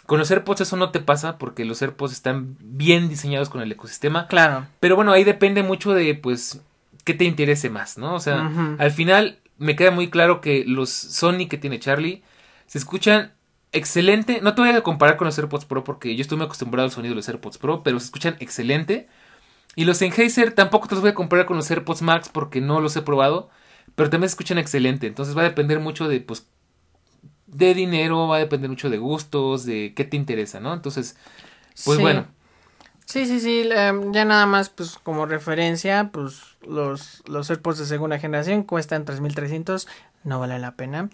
[0.06, 3.72] Con los AirPods eso no te pasa porque los AirPods están bien diseñados con el
[3.72, 4.28] ecosistema.
[4.28, 4.66] Claro.
[4.80, 6.62] Pero bueno, ahí depende mucho de, pues,
[7.04, 8.14] qué te interese más, ¿no?
[8.16, 12.24] O sea, al final me queda muy claro que los Sony que tiene Charlie
[12.66, 13.34] se escuchan
[13.72, 14.40] excelente.
[14.42, 16.92] No te voy a comparar con los AirPods Pro porque yo estoy muy acostumbrado al
[16.92, 19.08] sonido de los AirPods Pro, pero se escuchan excelente.
[19.76, 22.80] Y los Sennheiser tampoco te los voy a comparar con los AirPods Max porque no
[22.80, 23.50] los he probado,
[23.96, 25.08] pero también se escuchan excelente.
[25.08, 26.48] Entonces va a depender mucho de, pues,
[27.48, 30.74] de dinero, va a depender mucho de gustos, de qué te interesa, ¿no?
[30.74, 31.18] Entonces,
[31.86, 32.02] pues Sí.
[32.04, 32.28] bueno.
[33.06, 38.20] Sí, sí, sí, ya nada más pues como referencia, pues los, los AirPods de segunda
[38.20, 39.88] generación cuestan 3.300,
[40.24, 41.10] no vale la pena.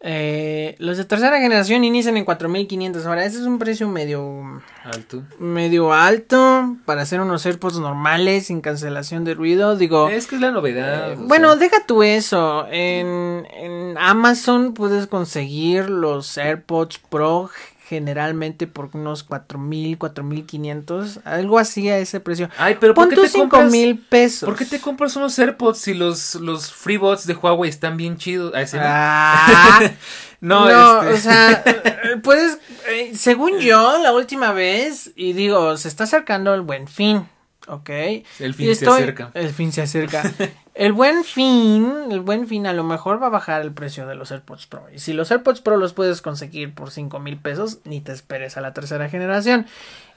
[0.00, 5.24] Eh, los de tercera generación inician en 4.500, ahora ese es un precio medio, Alto.
[5.40, 10.08] medio alto para hacer unos AirPods normales sin cancelación de ruido, digo...
[10.08, 11.12] Es que es la novedad.
[11.12, 11.56] Eh, bueno, sea.
[11.56, 12.68] deja tú eso.
[12.70, 17.50] En, en Amazon puedes conseguir los AirPods Pro
[17.88, 22.50] generalmente por unos 4000, 4500, algo así a ese precio.
[22.58, 23.72] Ay, pero ¿por qué te cinco compras?
[23.72, 24.46] mil pesos.
[24.46, 28.52] ¿Por qué te compras unos AirPods si los, los FreeBots de Huawei están bien chidos?
[28.54, 28.80] Ah, no.
[28.82, 29.80] Ah,
[30.40, 31.64] no, no, este- o sea,
[32.22, 32.58] puedes,
[32.90, 37.26] eh, según yo, la última vez, y digo, se está acercando el buen fin,
[37.68, 37.88] ¿ok?
[37.88, 39.30] el Y fin se estoy- acerca.
[39.34, 40.22] El fin se acerca.
[40.78, 44.14] el buen fin, el buen fin a lo mejor va a bajar el precio de
[44.14, 44.86] los AirPods Pro.
[44.94, 48.56] Y si los AirPods Pro los puedes conseguir por cinco mil pesos, ni te esperes
[48.56, 49.66] a la tercera generación.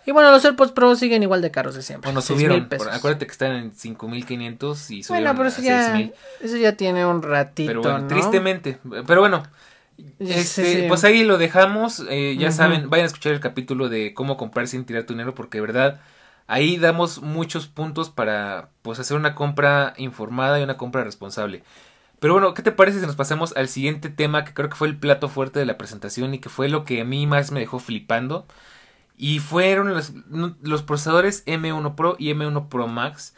[0.05, 2.07] Y bueno, los AirPods Pro siguen igual de caros de siempre.
[2.07, 2.69] Bueno, 6,000 subieron.
[2.69, 2.87] pesos.
[2.87, 6.13] por- acuérdate que están en 5500 y subieron Bueno, pero a eso ya, 6000.
[6.41, 8.07] eso ya tiene un ratito, Pero bueno, ¿no?
[8.07, 8.77] tristemente.
[9.05, 9.43] Pero bueno.
[10.19, 10.85] Este, sí.
[10.87, 12.03] Pues ahí lo dejamos.
[12.09, 15.35] eh, ya saben, vayan a escuchar el capítulo de cómo comprar sin tirar tu dinero.
[15.35, 15.99] Porque de verdad,
[16.51, 21.63] ahí damos muchos puntos para pues hacer una compra informada y una compra responsable.
[22.19, 24.89] Pero bueno, ¿qué te parece si nos pasamos al siguiente tema que creo que fue
[24.89, 27.61] el plato fuerte de la presentación y que fue lo que a mí más me
[27.61, 28.45] dejó flipando?
[29.17, 30.13] Y fueron los,
[30.61, 33.33] los procesadores M1 Pro y M1 Pro Max.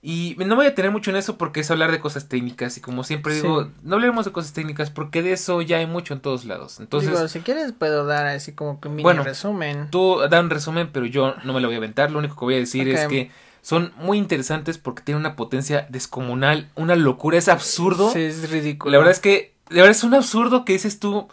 [0.00, 2.80] Y no voy a tener mucho en eso porque es hablar de cosas técnicas y
[2.80, 3.70] como siempre digo, Sí.
[3.82, 6.78] no hablemos de cosas técnicas porque de eso ya hay mucho en todos lados.
[6.78, 9.88] Entonces, Digo, si quieres puedo dar así como que un mini Bueno, resumen.
[9.90, 12.12] tú da un resumen, pero yo no me lo voy a aventar.
[12.12, 15.86] Lo único que voy a decir es que son muy interesantes porque tienen una potencia
[15.90, 18.12] descomunal, una locura, es absurdo.
[18.12, 18.92] Sí, es ridículo.
[18.92, 21.26] La verdad es que, de verdad es un absurdo que dices tú,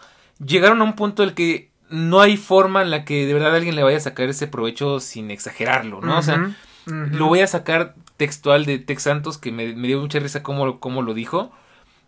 [0.44, 3.56] llegaron a un punto en el que no hay forma en la que de verdad
[3.56, 6.18] alguien le vaya a sacar ese provecho sin exagerarlo, ¿no?
[6.18, 6.56] O sea,
[6.88, 10.80] lo voy a sacar textual de Tex Santos, que me, me dio mucha risa cómo,
[10.80, 11.52] cómo lo dijo.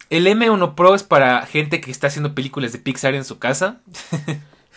[0.10, 3.78] El M1 Pro es para gente que está haciendo películas de Pixar en su casa.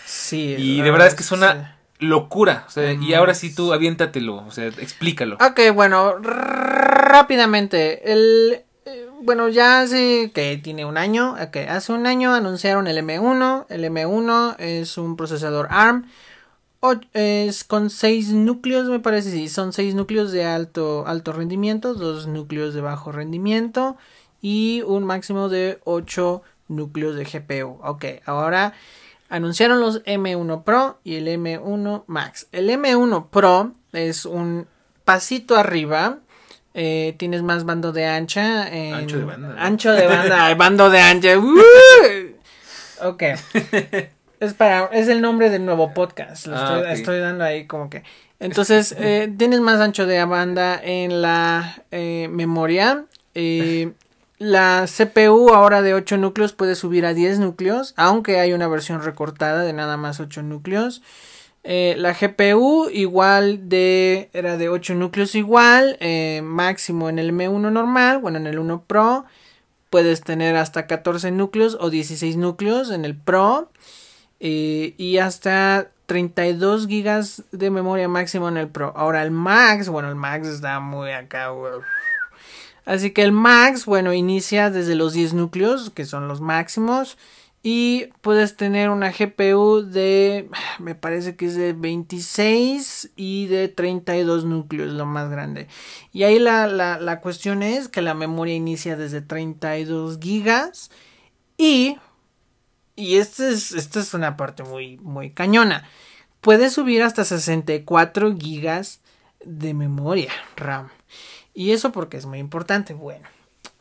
[0.04, 1.34] Sí, y de verdad es que es sí.
[1.34, 2.64] una locura.
[2.66, 5.36] O sea, y ahora sí tú aviéntatelo, o sea, explícalo.
[5.36, 8.12] Ok, bueno, rápidamente.
[8.12, 11.36] El, eh, bueno, ya hace que tiene un año.
[11.40, 13.66] Ok, hace un año anunciaron el M1.
[13.68, 16.06] El M1 es un procesador ARM.
[17.12, 19.30] Es con 6 núcleos, me parece.
[19.30, 23.96] Sí, son 6 núcleos de alto, alto rendimiento, 2 núcleos de bajo rendimiento
[24.40, 27.78] y un máximo de 8 núcleos de GPU.
[27.82, 28.72] Ok, ahora
[29.28, 32.48] anunciaron los M1 Pro y el M1 Max.
[32.52, 34.66] El M1 Pro es un
[35.04, 36.18] pasito arriba.
[36.72, 38.62] Eh, tienes más bando de ancha.
[38.96, 39.54] ancho de banda.
[39.58, 41.38] Ancho de banda, bando de ancha.
[43.02, 43.22] ok.
[44.40, 46.46] es para, es el nombre del nuevo podcast.
[46.46, 48.02] Lo ah, estoy, dando ahí como que.
[48.40, 53.04] Entonces, eh, tienes más ancho de banda en la eh, memoria.
[53.34, 53.92] Eh,
[54.38, 59.02] la CPU ahora de 8 núcleos puede subir a 10 núcleos, aunque hay una versión
[59.02, 61.02] recortada de nada más 8 núcleos.
[61.62, 65.98] La GPU igual de era de 8 núcleos igual,
[66.42, 69.26] máximo en el M1 normal, bueno en el 1 Pro
[69.90, 73.70] puedes tener hasta 14 núcleos o 16 núcleos en el Pro
[74.40, 78.92] eh, y hasta 32 gigas de memoria máximo en el Pro.
[78.96, 81.50] Ahora el Max, bueno el Max está muy acá,
[82.84, 87.18] Así que el max, bueno, inicia desde los 10 núcleos, que son los máximos.
[87.62, 90.48] Y puedes tener una GPU de,
[90.78, 95.68] me parece que es de 26 y de 32 núcleos, lo más grande.
[96.10, 100.90] Y ahí la, la, cuestión es que la memoria inicia desde 32 gigas.
[101.58, 101.98] Y,
[103.00, 105.88] y esta es, esta es una parte muy, muy cañona.
[106.40, 109.00] Puedes subir hasta 64 gigas
[109.44, 110.88] de memoria RAM.
[111.54, 112.94] Y eso porque es muy importante.
[112.94, 113.26] Bueno.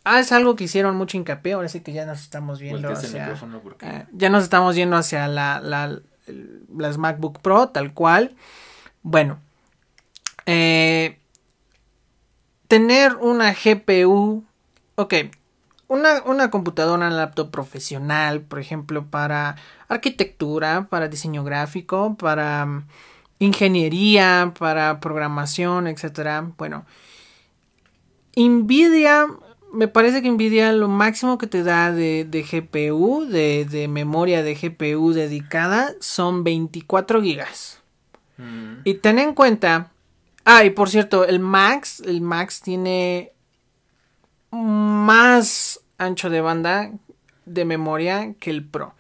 [0.04, 1.54] Ah, es algo que hicieron mucho hincapié.
[1.54, 3.38] Ahora sí que ya nos estamos viendo hacia.
[3.82, 6.00] Eh, ya nos estamos yendo hacia la, la,
[6.76, 8.36] las MacBook Pro, tal cual.
[9.04, 9.40] Bueno.
[10.46, 11.20] Eh,
[12.68, 14.44] tener una GPU.
[14.96, 15.14] Ok.
[15.90, 19.56] Una, una computadora, una laptop profesional, por ejemplo, para
[19.88, 22.88] arquitectura, para diseño gráfico, para mm,
[23.40, 26.52] ingeniería, para programación, etcétera.
[26.60, 26.86] Bueno,
[28.38, 29.26] Nvidia,
[29.74, 35.14] me parece que Nvidia lo máximo que te da de, GPU, de, memoria de GPU
[35.14, 37.82] dedicada, son 24 gigas.
[38.38, 38.82] Mm.
[38.84, 39.92] Y ten en cuenta,
[40.46, 43.34] ah, y por cierto, el Max, el Max tiene
[44.52, 46.92] más ancho de banda
[47.46, 48.94] de memoria que el Pro.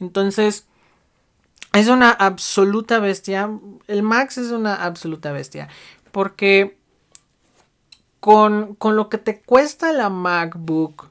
[0.00, 0.66] Entonces,
[1.72, 3.50] es una absoluta bestia.
[3.86, 5.68] El Max es una absoluta bestia.
[6.10, 6.76] Porque
[8.20, 11.10] con, lo que te cuesta la MacBook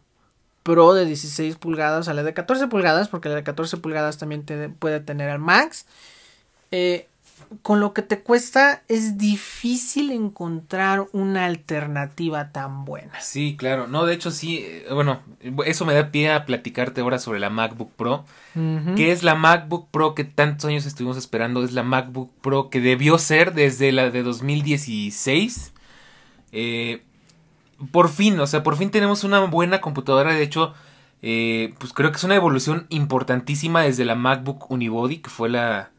[0.63, 4.45] Pro de 16 pulgadas, o la de 14 pulgadas, porque la de 14 pulgadas también
[4.77, 5.87] puede tener al Max.
[6.69, 7.07] Eh,
[7.61, 13.19] con lo que te cuesta es difícil encontrar una alternativa tan buena.
[13.21, 13.87] Sí, claro.
[13.87, 15.19] No, de hecho sí, eh, bueno,
[15.65, 18.25] eso me da pie a platicarte ahora sobre la MacBook Pro,
[18.95, 22.81] que es la MacBook Pro que tantos años estuvimos esperando, es la MacBook Pro que
[22.81, 25.73] debió ser desde la de 2016
[26.51, 27.03] eh,
[27.91, 30.33] por fin, o sea, por fin tenemos una buena computadora.
[30.33, 30.73] De hecho,
[31.21, 35.91] eh, pues creo que es una evolución importantísima desde la MacBook Unibody, que fue la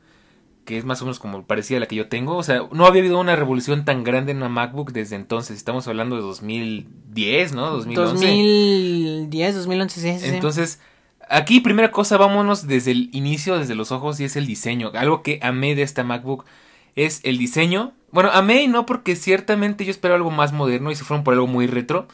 [0.65, 2.37] que es más o menos como parecida a la que yo tengo.
[2.37, 5.57] O sea, no había habido una revolución tan grande en una MacBook desde entonces.
[5.57, 7.71] Estamos hablando de 2010, ¿no?
[7.71, 8.13] 2011.
[8.13, 10.27] 2010, 2011, sí, sí.
[10.35, 10.81] Entonces,
[11.29, 14.93] aquí primera cosa, vámonos desde el inicio, desde los ojos, y es el diseño.
[14.95, 16.45] Algo que amé de esta MacBook
[16.95, 17.93] es el diseño.
[18.11, 21.35] Bueno, amé y no porque ciertamente yo espero algo más moderno y se fueron por
[21.35, 22.07] algo muy retro.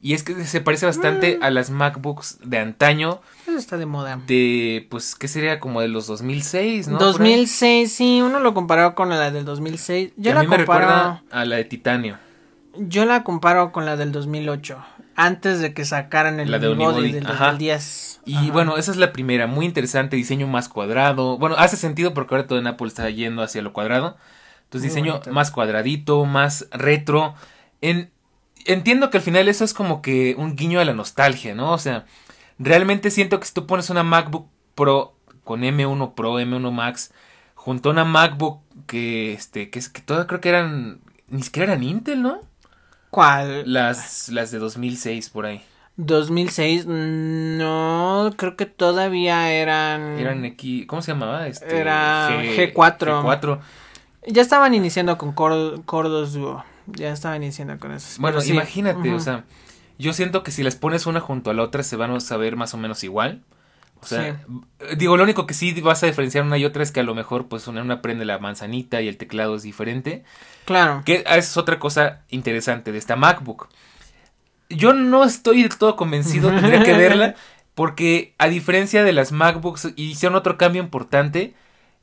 [0.00, 1.44] Y es que se parece bastante mm.
[1.44, 3.20] a las MacBooks de antaño.
[3.52, 4.18] Eso está de moda.
[4.26, 5.60] De, pues, ¿qué sería?
[5.60, 6.96] Como de los 2006, ¿no?
[6.96, 8.22] 2006, sí.
[8.22, 10.12] Uno lo comparó con la del 2006.
[10.16, 12.16] Yo la a mí me recuerda a la de titanio.
[12.78, 14.82] Yo la comparo con la del 2008.
[15.16, 18.22] Antes de que sacaran el la de Unibody del 2010.
[18.24, 19.46] Y bueno, esa es la primera.
[19.46, 20.16] Muy interesante.
[20.16, 21.36] Diseño más cuadrado.
[21.36, 24.16] Bueno, hace sentido porque ahora todo en Apple está yendo hacia lo cuadrado.
[24.64, 27.34] Entonces, diseño más cuadradito, más retro.
[27.82, 28.10] En,
[28.64, 31.72] entiendo que al final eso es como que un guiño a la nostalgia, ¿no?
[31.72, 32.06] O sea,
[32.58, 37.12] realmente siento que si tú pones una MacBook Pro con M1 Pro, M1 Max,
[37.54, 41.72] junto a una MacBook que, este, que, es, que todas creo que eran, ni siquiera
[41.72, 42.40] eran Intel, ¿no?
[43.10, 43.70] ¿Cuál?
[43.72, 45.62] Las, las de 2006 por ahí.
[45.96, 50.18] 2006, no, creo que todavía eran...
[50.18, 51.46] Eran aquí, ¿cómo se llamaba?
[51.46, 53.60] Este, Era G, 4 G4.
[54.28, 56.64] Ya estaban iniciando con Cordos Duo.
[56.86, 58.20] Ya estaban iniciando con eso.
[58.20, 59.44] Bueno, imagínate, o sea,
[60.02, 62.56] yo siento que si las pones una junto a la otra se van a saber
[62.56, 63.42] más o menos igual.
[64.02, 64.44] O sea,
[64.96, 67.14] digo, lo único que sí vas a diferenciar una y otra es que a lo
[67.14, 70.24] mejor, pues, una, una prende la manzanita y el teclado es diferente.
[70.64, 71.02] Claro.
[71.04, 73.68] Que esa es otra cosa interesante de esta MacBook.
[74.68, 77.36] Yo no estoy del todo convencido, tendría que verla,
[77.76, 81.54] porque a diferencia de las MacBooks, hicieron otro cambio importante.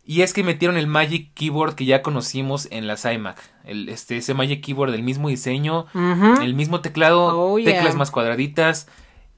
[0.06, 3.38] Y es que metieron el Magic Keyboard que ya conocimos en las iMac.
[3.64, 5.86] El, este, ese Magic Keyboard del mismo diseño,
[6.42, 7.74] el mismo teclado, Oh, yeah.
[7.76, 8.88] teclas más cuadraditas.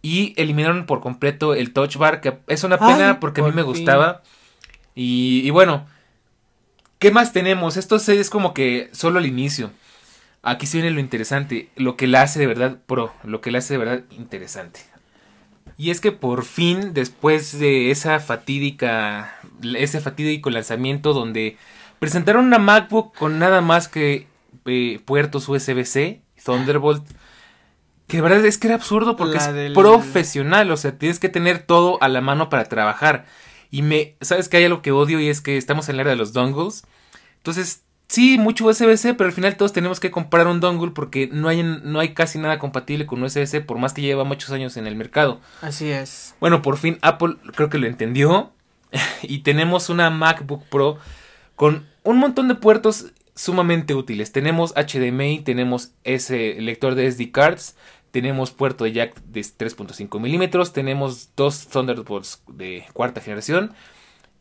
[0.01, 3.49] Y eliminaron por completo el touch bar, que es una pena Ay, porque a mí
[3.51, 3.65] me fin.
[3.65, 4.23] gustaba.
[4.95, 5.85] Y, y bueno,
[6.99, 7.75] ¿qué más tenemos?
[7.77, 9.71] Esto es- como que solo el inicio.
[10.43, 13.59] Aquí sí viene lo interesante, lo que la hace de verdad pro, lo que la
[13.59, 14.79] hace de verdad interesante.
[15.77, 19.35] Y es que por fin, después de esa fatídica,
[19.75, 21.57] ese fatídico lanzamiento donde
[21.99, 24.27] presentaron una MacBook con nada más que
[24.65, 27.03] eh, puertos USB-C, Thunderbolt,
[28.07, 31.19] que de verdad es que era absurdo porque La es del- profesional, o sea, tienes
[31.19, 33.25] que tener todo a la mano para trabajar.
[33.69, 36.11] Y me, sabes que hay algo que odio y es que estamos en la era
[36.11, 36.83] de los dongles.
[37.37, 41.47] Entonces, sí, mucho USB-C, pero al final todos tenemos que comprar un dongle porque no
[41.47, 44.85] hay, no hay casi nada compatible con USB-C, por más que lleva muchos años en
[44.85, 45.39] el mercado.
[45.61, 46.35] Así es.
[46.41, 48.51] Bueno, por fin Apple creo que lo entendió
[49.21, 50.97] y tenemos una MacBook Pro
[51.55, 54.33] con un montón de puertos sumamente útiles.
[54.33, 57.77] Tenemos HDMI, tenemos ese lector de SD cards,
[58.11, 63.71] tenemos puerto de jack de 3.5 milímetros, tenemos dos Thunderbolts de cuarta generación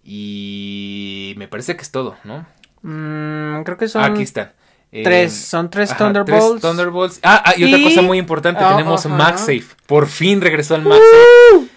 [0.02, 2.46] y me parece que es todo, ¿no?
[2.82, 4.52] Mm, creo que son Aquí están.
[4.92, 5.32] Eh, tres.
[5.34, 6.48] Son tres ajá, Thunderbolts.
[6.50, 7.20] tres Thunderbolts.
[7.22, 9.14] Ah, ah, y otra cosa muy importante, Ah, tenemos ajá.
[9.14, 9.64] MagSafe.
[9.86, 11.68] Por fin regresó al MagSafe.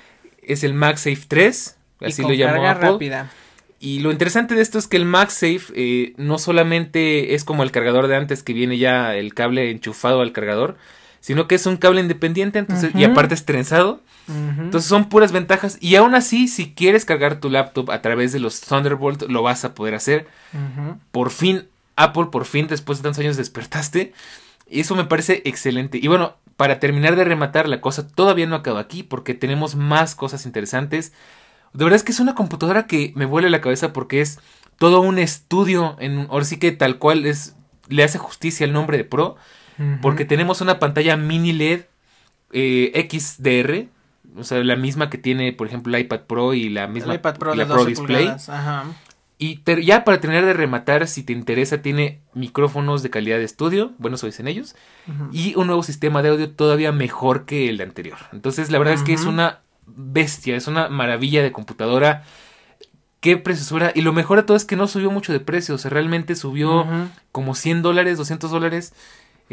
[0.42, 2.90] Es el MagSafe 3, y así con lo llamó carga Apple.
[2.92, 3.32] rápida.
[3.80, 7.72] Y lo interesante de esto es que el MagSafe eh, no solamente es como el
[7.72, 10.76] cargador de antes que viene ya el cable enchufado al cargador,
[11.24, 14.02] sino que es un cable independiente, entonces y aparte es trenzado.
[14.28, 18.42] Entonces son puras ventajas y aún así si quieres cargar tu laptop a través de
[18.42, 20.28] los Thunderbolt lo vas a poder hacer.
[21.12, 24.12] Por fin Apple por fin después de tantos años despertaste
[24.70, 25.98] y eso me parece excelente.
[25.98, 30.16] Y bueno, para terminar de rematar la cosa todavía no acaba aquí porque tenemos más
[30.16, 31.14] cosas interesantes.
[31.72, 34.42] De verdad es que es una computadora que me vuelve la cabeza porque es
[34.78, 37.56] todo un estudio en ahora sí que tal cual es
[37.88, 39.38] le hace justicia al nombre de Pro
[40.02, 41.82] Porque tenemos una pantalla mini LED
[42.52, 43.88] eh, XDR,
[44.40, 47.20] o sea, la misma que tiene, por ejemplo, el iPad Pro y la misma el
[47.20, 48.28] iPad Pro la de 12 Display.
[48.28, 48.86] Ajá.
[49.40, 53.92] Y ya para terminar de rematar, si te interesa, tiene micrófonos de calidad de estudio,
[53.98, 54.76] bueno, eso dicen ellos,
[55.34, 58.18] y un nuevo sistema de audio todavía mejor que el anterior.
[58.32, 62.24] Entonces, la verdad es que es una bestia, es una maravilla de computadora.
[63.20, 63.92] Qué preciosura.
[63.96, 65.76] Y lo mejor de todo es que no subió mucho de precio.
[65.76, 66.86] O sea, realmente subió
[67.32, 68.94] como 100 dólares, 200 dólares.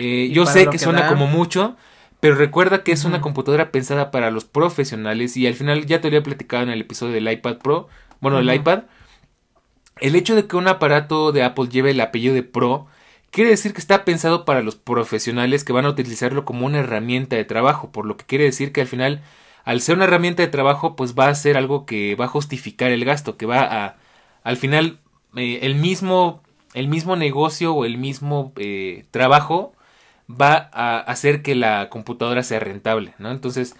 [0.02, 1.08] Eh, yo sé que que suena da.
[1.08, 1.76] como mucho,
[2.20, 5.36] pero recuerda que es una computadora pensada para los profesionales.
[5.36, 7.88] Y al final ya te lo había platicado en el episodio del iPad Pro.
[8.20, 8.56] Bueno, del Ujú.
[8.56, 8.82] iPad.
[10.00, 12.86] El hecho de que un aparato de Apple lleve el apellido de Pro
[13.30, 17.36] quiere decir que está pensado para los profesionales que van a utilizarlo como una herramienta
[17.36, 19.22] de trabajo, por lo que quiere decir que al final,
[19.64, 22.90] al ser una herramienta de trabajo, pues va a ser algo que va a justificar
[22.90, 23.96] el gasto, que va a,
[24.42, 25.00] al final,
[25.36, 26.42] eh, el mismo,
[26.74, 29.74] el mismo negocio o el mismo eh, trabajo
[30.40, 33.30] va a hacer que la computadora sea rentable, ¿no?
[33.30, 33.74] Entonces,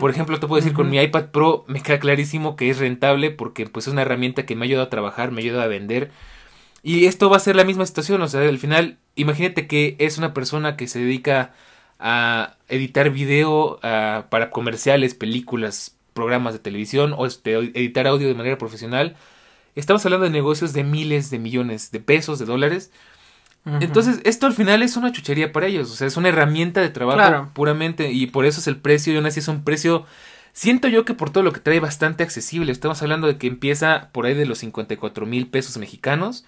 [0.00, 3.30] por ejemplo, te puedo decir con mi iPad Pro me queda clarísimo que es rentable
[3.30, 6.10] porque pues es una herramienta que me ayuda a trabajar, me ayuda a vender.
[6.82, 10.18] Y esto va a ser la misma situación, o sea, al final, imagínate que es
[10.18, 11.52] una persona que se dedica
[11.98, 18.58] a editar video para comerciales, películas, programas de televisión o este, editar audio de manera
[18.58, 19.16] profesional.
[19.74, 22.92] Estamos hablando de negocios de miles de millones de pesos, de dólares.
[23.80, 25.90] Entonces, esto al final es una chuchería para ellos.
[25.90, 27.50] O sea, es una herramienta de trabajo Claro.
[27.54, 28.12] puramente.
[28.12, 29.12] Y por eso es el precio.
[29.12, 30.04] Y aún así es un precio.
[30.52, 32.70] Siento yo que por todo lo que trae bastante accesible.
[32.72, 36.44] Estamos hablando de que empieza por ahí de los 54 mil pesos mexicanos.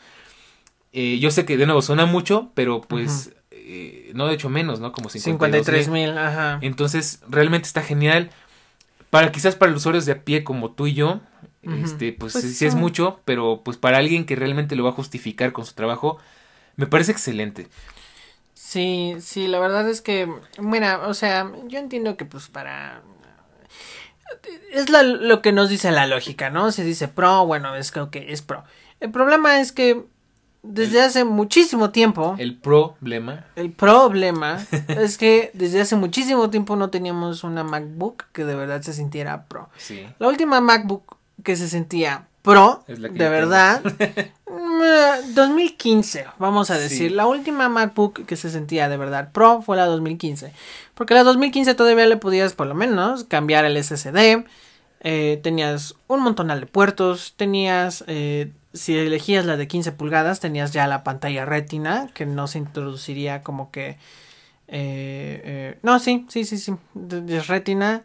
[0.93, 4.81] Eh, yo sé que de nuevo suena mucho, pero pues eh, no de hecho menos,
[4.81, 4.93] ¿no?
[4.93, 6.09] Como 53 mil.
[6.11, 6.59] mil, ajá.
[6.63, 8.31] Entonces, realmente está genial.
[9.11, 11.21] Para quizás para los usuarios de a pie como tú y yo,
[11.83, 14.91] este, pues, Pues sí, sí es mucho, pero pues para alguien que realmente lo va
[14.91, 16.19] a justificar con su trabajo,
[16.77, 17.69] me parece excelente.
[18.55, 23.03] Sí, sí, la verdad es que, mira, o sea, yo entiendo que pues para...
[24.73, 26.73] Es la- lo que nos dice la lógica, ¿no?
[26.73, 28.65] Se dice pro, bueno, es que es pro.
[29.01, 30.05] El problema es que
[30.63, 33.45] desde hace muchísimo tiempo, el, El problema.
[33.77, 38.93] problema es que desde hace muchísimo tiempo no teníamos una MacBook que de verdad se
[38.93, 39.69] sintiera pro.
[39.77, 40.07] Sí.
[40.19, 43.81] La última MacBook que se sentía pro, de verdad,
[45.35, 46.83] 2015, vamos a Sí.
[46.83, 47.13] decir.
[47.13, 50.53] La última MacBook que se sentía de verdad pro fue la 2015.
[50.95, 54.45] Porque la 2015 todavía le podías por lo menos cambiar el SSD.
[55.01, 60.73] eh, tenías un montonal de puertos, tenías, eh, si elegías la de 15 pulgadas, tenías
[60.73, 63.99] ya la pantalla retina, que no se introduciría como que...
[64.69, 66.75] Eh, no, sí, sí, sí, sí,
[67.29, 68.05] es retina,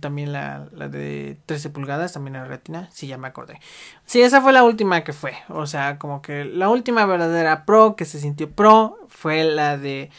[0.00, 3.60] también la, la, de 13 pulgadas, también es retina, sí, ya me acordé.
[4.04, 7.94] Sí, esa fue la última que fue, o sea, como que la última verdadera pro
[7.94, 10.10] que se sintió pro fue la de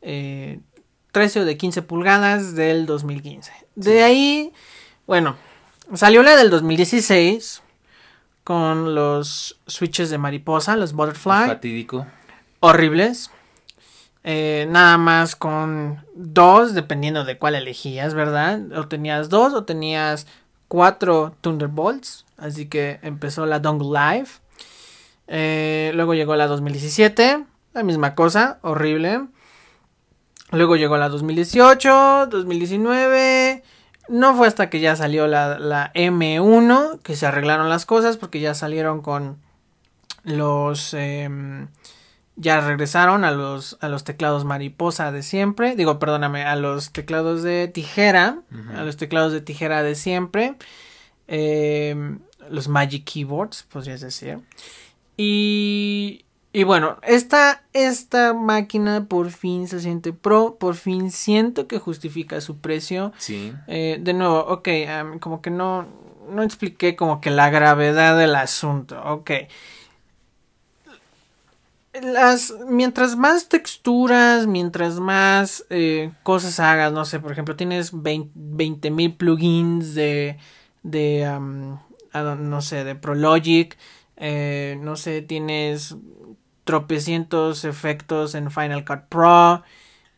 [0.00, 3.52] 13 o de 15 pulgadas del 2015.
[3.74, 4.52] De ahí,
[5.06, 5.36] bueno,
[5.92, 7.62] Salió la del 2016
[8.42, 11.46] con los switches de mariposa, los butterfly.
[11.46, 12.06] Fatídico.
[12.60, 13.30] Horribles.
[14.26, 18.60] Eh, nada más con dos, dependiendo de cuál elegías, ¿verdad?
[18.72, 20.26] O tenías dos o tenías
[20.68, 22.24] cuatro Thunderbolts.
[22.38, 24.28] Así que empezó la Dongle Live.
[25.28, 27.44] Eh, luego llegó la 2017.
[27.74, 29.26] La misma cosa, horrible.
[30.52, 33.62] Luego llegó la 2018, 2019.
[34.08, 38.54] No fue hasta que ya salió la, M1 que se arreglaron las cosas porque ya
[38.54, 39.38] salieron con
[40.22, 40.94] los...
[40.94, 41.68] Em,
[42.36, 45.76] ya regresaron a los, a los teclados mariposa de siempre.
[45.76, 48.42] Digo, perdóname, a los teclados de tijera.
[48.76, 50.56] A los teclados de tijera de siempre.
[51.28, 52.20] Em,
[52.50, 54.40] los Magic Keyboards, podrías decir.
[55.16, 56.24] Y
[56.56, 62.40] y bueno, esta, esta máquina por fin se siente pro, por fin siento que justifica
[62.40, 63.12] su precio.
[63.18, 63.52] Sí.
[63.66, 64.68] Eh, de nuevo, ok,
[65.18, 65.84] como que no,
[66.30, 69.32] no expliqué como que la gravedad del asunto, ok.
[72.02, 78.90] Las, mientras más texturas, mientras más eh, cosas hagas, no sé, por ejemplo, tienes 20
[78.90, 80.38] mil plugins de,
[80.82, 81.24] de,
[82.12, 83.78] no sé, de Prologic,
[84.16, 85.96] eh, no sé, tienes
[86.64, 89.62] tropecientos efectos en Final Cut Pro.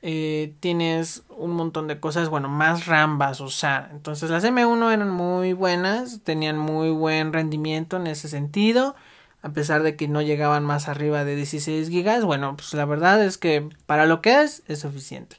[0.03, 3.89] Eh, tienes un montón de cosas, bueno, más RAM vas a usar.
[3.93, 8.95] Entonces las M1 eran muy buenas, tenían muy buen rendimiento en ese sentido,
[9.43, 12.25] a pesar de que no llegaban más arriba de 16 GB.
[12.25, 15.37] Bueno, pues la verdad es que para lo que es, es suficiente.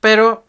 [0.00, 0.44] Pero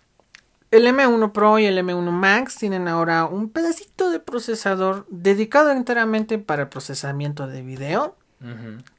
[0.71, 6.39] el M1 Pro y el M1 Max tienen ahora un pedacito de procesador dedicado enteramente
[6.39, 8.15] para el procesamiento de video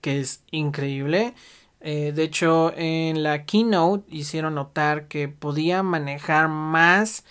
[0.01, 1.35] que es increíble.
[1.81, 7.25] Eh, de hecho, en la keynote hicieron notar que podía manejar más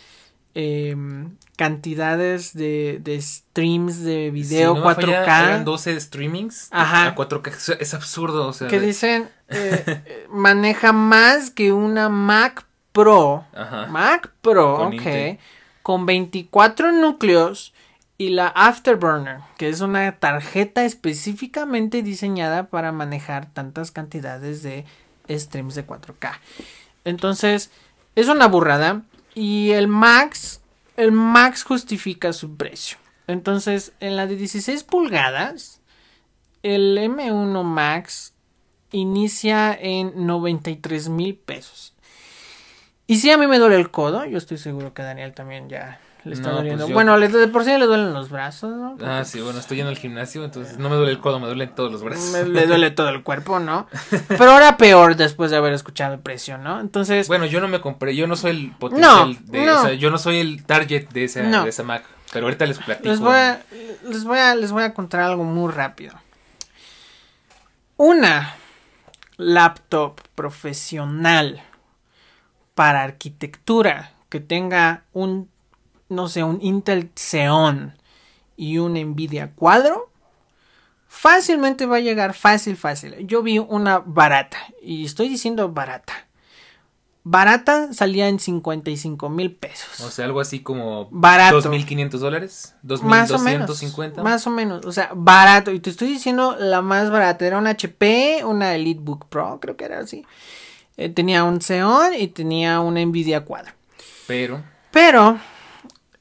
[0.53, 5.43] em, cantidades de, streams de video 4K.
[5.43, 7.77] eran 12 streamings a 4K.
[7.79, 8.51] Es absurdo.
[8.67, 13.45] que dicen, eh, eh, maneja más que una Mac Pro.
[13.89, 15.37] Mac Pro, ok.
[15.83, 17.75] Con 24 núcleos
[18.17, 24.85] y la Afterburner, que es una tarjeta específicamente diseñada para manejar tantas cantidades de
[25.29, 26.39] streams de 4K.
[27.05, 27.69] Entonces,
[28.15, 29.03] es una burrada
[29.35, 30.60] y el Max,
[31.01, 32.99] el Max justifica su precio.
[33.25, 35.81] Entonces, en la de 16 pulgadas,
[36.61, 38.35] el M1 Max
[38.91, 41.95] inicia en 93 mil pesos.
[43.07, 45.99] Y si a mí me duele el codo, yo estoy seguro que Daniel también ya
[46.23, 46.85] le está doliendo.
[46.85, 48.97] Pues bueno, de por sí le duelen los brazos, ¿no?
[49.03, 51.73] ah, sí, bueno, estoy yendo al gimnasio, entonces no me duele el codo, me duelen
[51.73, 52.31] todos los brazos.
[52.31, 53.87] Me, le duele todo el cuerpo, ¿no?
[54.27, 56.79] Pero ahora peor después de haber escuchado el precio, ¿no?
[56.79, 57.27] Entonces.
[57.27, 59.69] Bueno, yo no me compré, yo no soy el potencial de.
[59.71, 62.03] O sea, yo no soy el target de esa, de esa Mac.
[62.31, 63.09] Pero ahorita les platico.
[63.09, 63.61] Les voy, a,
[64.07, 66.13] les, voy a, les voy a contar algo muy rápido.
[67.97, 68.55] Una
[69.37, 71.61] laptop profesional
[72.73, 75.50] para arquitectura que tenga un
[76.11, 77.95] no sé, un Intel Xeon
[78.57, 80.11] y un Nvidia Cuadro,
[81.07, 83.15] fácilmente va a llegar fácil, fácil.
[83.25, 86.27] Yo vi una barata y estoy diciendo barata.
[87.23, 89.99] Barata salía en 55 mil pesos.
[90.01, 91.61] O sea, algo así como barato.
[91.61, 92.75] 2.500 dólares.
[92.83, 94.23] 2.250.
[94.23, 94.85] Más o menos.
[94.85, 95.71] O sea, barato.
[95.71, 97.45] Y te estoy diciendo la más barata.
[97.45, 100.25] Era una HP, una EliteBook Pro, creo que era así.
[100.97, 103.73] Eh, tenía un Xeon y tenía una Nvidia Cuadro.
[104.27, 104.63] Pero.
[104.89, 105.39] Pero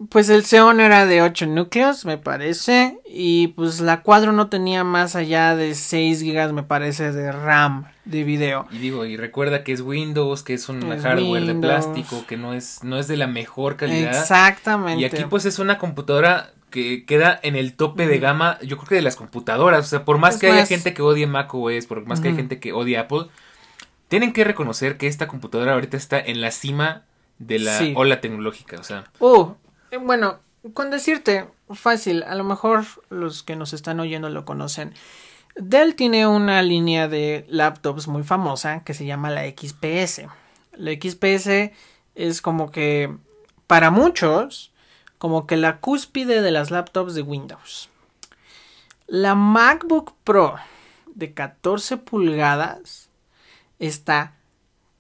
[0.09, 2.99] pues el Xeon era de 8 núcleos, me parece.
[3.07, 7.87] Y pues la cuadro no tenía más allá de 6 GB, me parece, de RAM
[8.07, 8.67] de video.
[8.71, 12.55] Y digo, y recuerda que es Windows, que es un hardware de plástico, que no
[12.55, 14.19] es, no es de la mejor calidad.
[14.19, 15.03] Exactamente.
[15.03, 18.89] Y aquí pues es una computadora que queda en el tope de gama, yo creo
[18.89, 19.85] que de las computadoras.
[19.85, 22.37] O sea, por más que haya gente que odie Mac OS, por más que haya
[22.37, 23.27] gente que odie Apple,
[24.09, 27.03] tienen que reconocer que esta computadora ahorita está en la cima
[27.39, 28.79] de la ola tecnológica.
[28.79, 29.05] O sea.
[29.19, 29.55] Uh,
[29.91, 30.41] eh, bueno,
[30.75, 34.95] con decirte, fácil, a lo mejor los que nos están oyendo lo conocen.
[35.57, 40.23] Dell tiene una línea de laptops muy famosa que se llama la XPS.
[40.73, 41.73] La XPS
[42.15, 43.17] es como que
[43.67, 44.73] para muchos
[45.19, 47.91] como que la cúspide de las laptops de Windows.
[49.07, 50.57] La MacBook Pro
[51.15, 53.11] de 14 pulgadas
[53.79, 54.35] está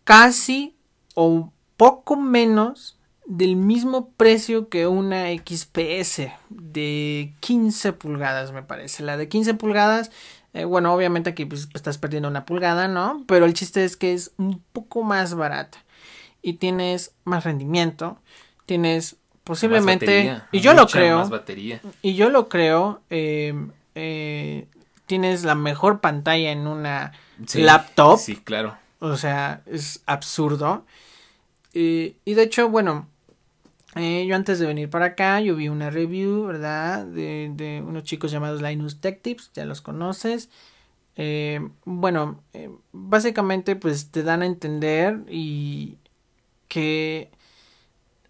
[0.04, 0.76] casi
[1.14, 2.98] o poco menos
[3.30, 9.04] del mismo precio que una XPS de 15 pulgadas, me parece.
[9.04, 10.10] La de 15 pulgadas,
[10.52, 13.22] eh, bueno, obviamente aquí pues, estás perdiendo una pulgada, ¿no?
[13.28, 15.78] Pero el chiste es que es un poco más barata.
[16.42, 18.18] Y tienes más rendimiento,
[18.66, 19.14] tienes
[19.44, 21.30] posiblemente y yo lo creo
[22.02, 23.02] y yo lo creo
[25.06, 27.12] tienes la mejor pantalla en una
[27.54, 28.18] laptop.
[28.18, 28.76] sí claro.
[28.98, 30.84] O sea es absurdo.
[31.72, 33.06] Y de hecho bueno
[33.96, 37.04] eh, yo antes de venir para acá, yo vi una review, ¿verdad?
[37.06, 40.48] De, de unos chicos llamados Linus Tech Tips, ya los conoces.
[41.16, 45.98] Eh, bueno, eh, básicamente pues te dan a entender y
[46.68, 47.30] que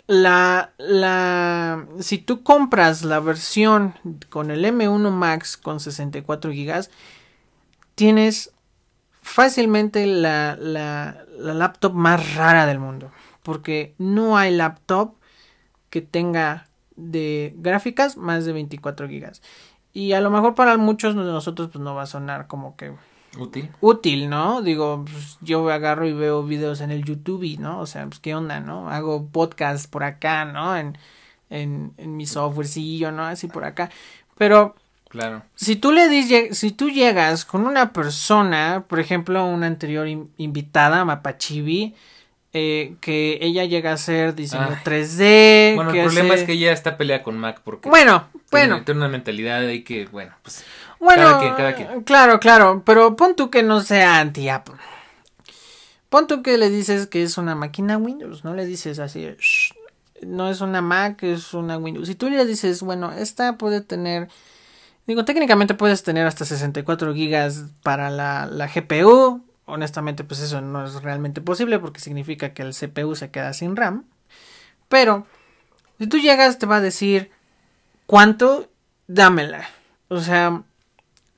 [0.06, 3.94] la, la, si tú compras la versión
[4.30, 6.88] con el M1 Max con 64 GB,
[7.94, 8.52] tienes
[9.20, 13.12] fácilmente la, la, la laptop más rara del mundo.
[13.42, 15.19] Porque no hay laptop
[15.90, 19.42] que tenga de gráficas más de 24 gigas.
[19.92, 22.92] Y a lo mejor para muchos de nosotros pues no va a sonar como que
[23.38, 23.70] útil.
[23.80, 24.62] Útil, ¿no?
[24.62, 27.80] Digo, pues, yo agarro y veo videos en el YouTube, y, ¿no?
[27.80, 28.88] O sea, pues qué onda, ¿no?
[28.90, 30.76] Hago podcast por acá, ¿no?
[30.76, 30.96] En,
[31.48, 33.24] en, en mi softwarecillo, ¿no?
[33.24, 33.90] Así por acá.
[34.36, 34.74] Pero
[35.10, 35.42] Claro.
[35.56, 41.04] Si tú le dices, si tú llegas con una persona, por ejemplo, una anterior invitada,
[41.04, 41.96] Mapachibi,
[42.52, 45.76] eh, que ella llega a ser diseño 3D.
[45.76, 48.82] Bueno, el problema es que ella está pelea con Mac porque bueno, bueno.
[48.84, 50.64] Tiene una mentalidad de que, bueno, pues
[50.98, 52.02] bueno, cada quien, cada quien.
[52.02, 54.74] claro, claro, pero pon tú que no sea anti-Apple.
[56.08, 59.28] Pon tú que le dices que es una máquina Windows, no le dices así,
[60.22, 62.08] no es una Mac, es una Windows.
[62.08, 64.28] Si tú le dices, bueno, esta puede tener,
[65.06, 69.40] digo, técnicamente puedes tener hasta 64 gigas para la, la GPU,
[69.70, 73.76] honestamente pues eso no es realmente posible porque significa que el CPU se queda sin
[73.76, 74.04] RAM.
[74.88, 75.26] Pero
[75.98, 77.30] si tú llegas te va a decir
[78.06, 78.68] cuánto,
[79.06, 79.68] dámela.
[80.08, 80.62] O sea,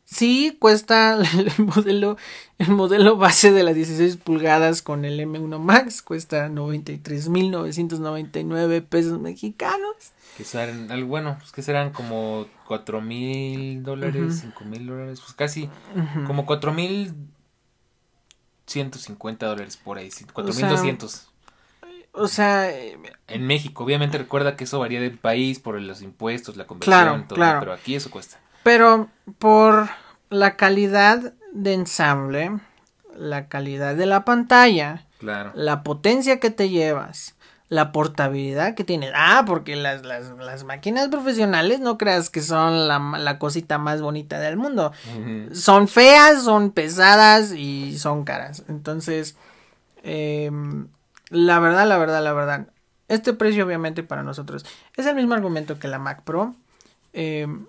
[0.05, 2.17] sí cuesta el modelo
[2.63, 9.97] el modelo base de las 16 pulgadas con el M1 Max cuesta 93.999 pesos mexicanos.
[10.37, 15.69] Que serán, bueno, pues que serán como cuatro mil dólares, cinco mil dólares, pues casi
[16.27, 17.13] como cuatro mil
[18.73, 21.29] 150 dólares por ahí, 4200.
[22.15, 26.67] O sea, en México, obviamente recuerda que eso varía del país por los impuestos, la
[26.67, 28.39] conversión, todo, pero aquí eso cuesta.
[28.63, 29.09] Pero
[29.39, 29.89] por
[30.29, 32.61] la calidad de ensamble,
[33.17, 35.53] la calidad de la pantalla, claro.
[35.55, 37.35] la potencia que te llevas,
[37.73, 39.11] la portabilidad que tiene.
[39.15, 44.03] Ah, porque las, las, las máquinas profesionales no creas que son la, la cosita más
[44.03, 44.93] bonita del mundo.
[45.55, 48.65] Son feas, son pesadas y son caras.
[48.69, 49.37] Entonces,
[50.03, 50.89] em,
[51.31, 52.67] la verdad, la verdad, la verdad.
[53.09, 56.55] Este precio obviamente para nosotros es el mismo argumento que la Mac Pro.
[57.15, 57.65] Em,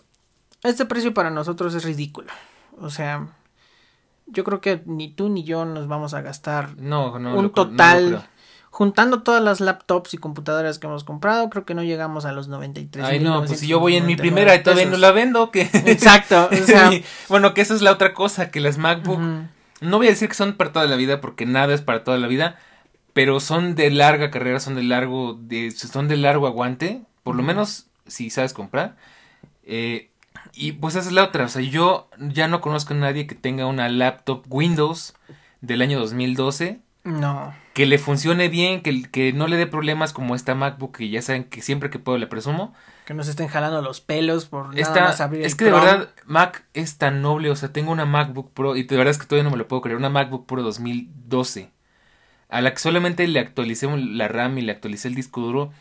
[0.63, 2.27] este precio para nosotros es ridículo.
[2.77, 3.29] O sea,
[4.25, 8.27] yo creo que ni tú ni yo nos vamos a gastar no, no, un total
[8.73, 12.47] juntando todas las laptops y computadoras que hemos comprado, creo que no llegamos a los
[12.47, 13.05] 93.
[13.05, 15.61] Ay, no, pues si yo voy en mi primera y todavía no la vendo, que...
[15.85, 16.89] Exacto, o sea...
[17.29, 19.19] bueno, que esa es la otra cosa, que las MacBook,
[19.79, 22.17] no voy a decir que son para toda la vida, porque nada es para toda
[22.17, 22.57] la vida,
[23.13, 27.43] pero son de larga carrera, son de largo, de, son de largo aguante, por lo
[27.43, 28.95] menos si sabes comprar.
[29.65, 30.09] Eh,
[30.51, 33.35] y pues esa es la otra, o sea, yo ya no conozco a nadie que
[33.35, 35.13] tenga una laptop Windows
[35.61, 37.53] del año 2012 no.
[37.73, 41.21] Que le funcione bien, que, que no le dé problemas como esta MacBook que ya
[41.21, 42.73] saben que siempre que puedo le presumo.
[43.05, 46.09] Que no se estén jalando los pelos por nada más abrir Es que de verdad
[46.25, 49.25] Mac es tan noble, o sea, tengo una MacBook Pro y de verdad es que
[49.25, 51.71] todavía no me lo puedo creer, una MacBook Pro 2012
[52.53, 55.71] a la que solamente le actualicé la RAM y le actualicé el disco duro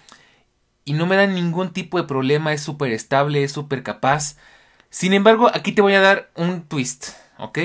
[0.86, 4.36] y no me da ningún tipo de problema, es súper estable, es súper capaz.
[4.90, 7.59] Sin embargo, aquí te voy a dar un twist, ¿ok?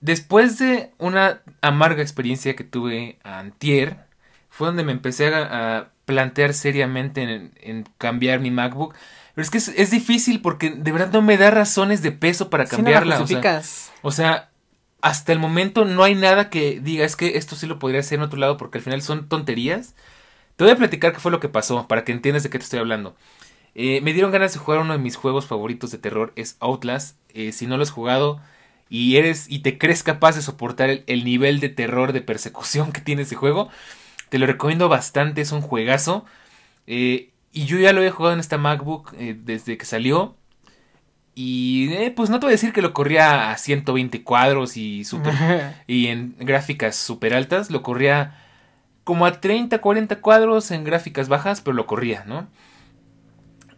[0.00, 3.96] Después de una amarga experiencia que tuve antier,
[4.48, 8.94] fue donde me empecé a, plantear seriamente en, cambiar mi MacBook.
[9.34, 12.64] Pero es que es, difícil porque de verdad no me da razones de peso para
[12.64, 13.22] cambiarla.
[14.00, 14.48] o, sea,
[15.02, 18.18] hasta el momento no hay nada que diga es que esto sí lo podría hacer
[18.18, 19.94] en otro lado porque al final son tonterías.
[20.56, 22.64] Te voy a platicar qué fue lo que pasó para que entiendas de qué te
[22.64, 23.14] estoy hablando.
[23.74, 27.16] Eh, me dieron ganas de jugar uno de mis juegos favoritos de terror, es Outlast.
[27.32, 28.40] Eh, si no lo has jugado,
[28.90, 33.00] y eres y te crees capaz de soportar el, nivel de terror de persecución que
[33.00, 33.68] tiene ese juego,
[34.28, 36.24] te lo recomiendo bastante, es un juegazo.
[36.86, 40.36] Eh, Y yo ya lo había jugado en esta MacBook eh, desde que salió.
[41.34, 45.04] Y eh, pues no te voy a decir que lo corría a 120 cuadros y,
[45.04, 45.32] super,
[45.86, 47.70] y en gráficas super altas.
[47.70, 48.36] Lo corría
[49.04, 52.48] como a 30, 40 cuadros en gráficas bajas, pero lo corría, ¿no?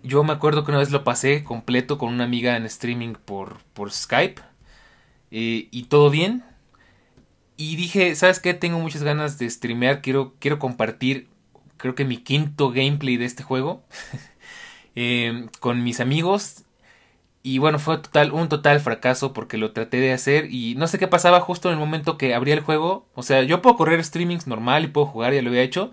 [0.03, 3.59] Yo me acuerdo que una vez lo pasé completo con una amiga en streaming por,
[3.75, 4.41] por Skype.
[5.31, 6.45] Eh, y todo bien.
[7.57, 8.55] Y dije, ¿sabes qué?
[8.55, 10.01] Tengo muchas ganas de streamear.
[10.03, 11.29] Quiero, quiero compartir,
[11.77, 13.83] creo que mi quinto gameplay de este juego.
[14.97, 16.65] Eh, con mis amigos.
[17.43, 20.99] Y bueno, fue total, un total fracaso porque lo traté de hacer y no sé
[20.99, 23.07] qué pasaba justo en el momento que abría el juego.
[23.15, 25.93] O sea, yo puedo correr streamings normal y puedo jugar, ya lo había hecho.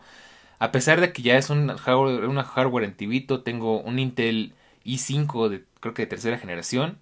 [0.60, 5.50] A pesar de que ya es un hardware, una hardware antiguito, tengo un Intel i5
[5.50, 7.00] de creo que de tercera generación.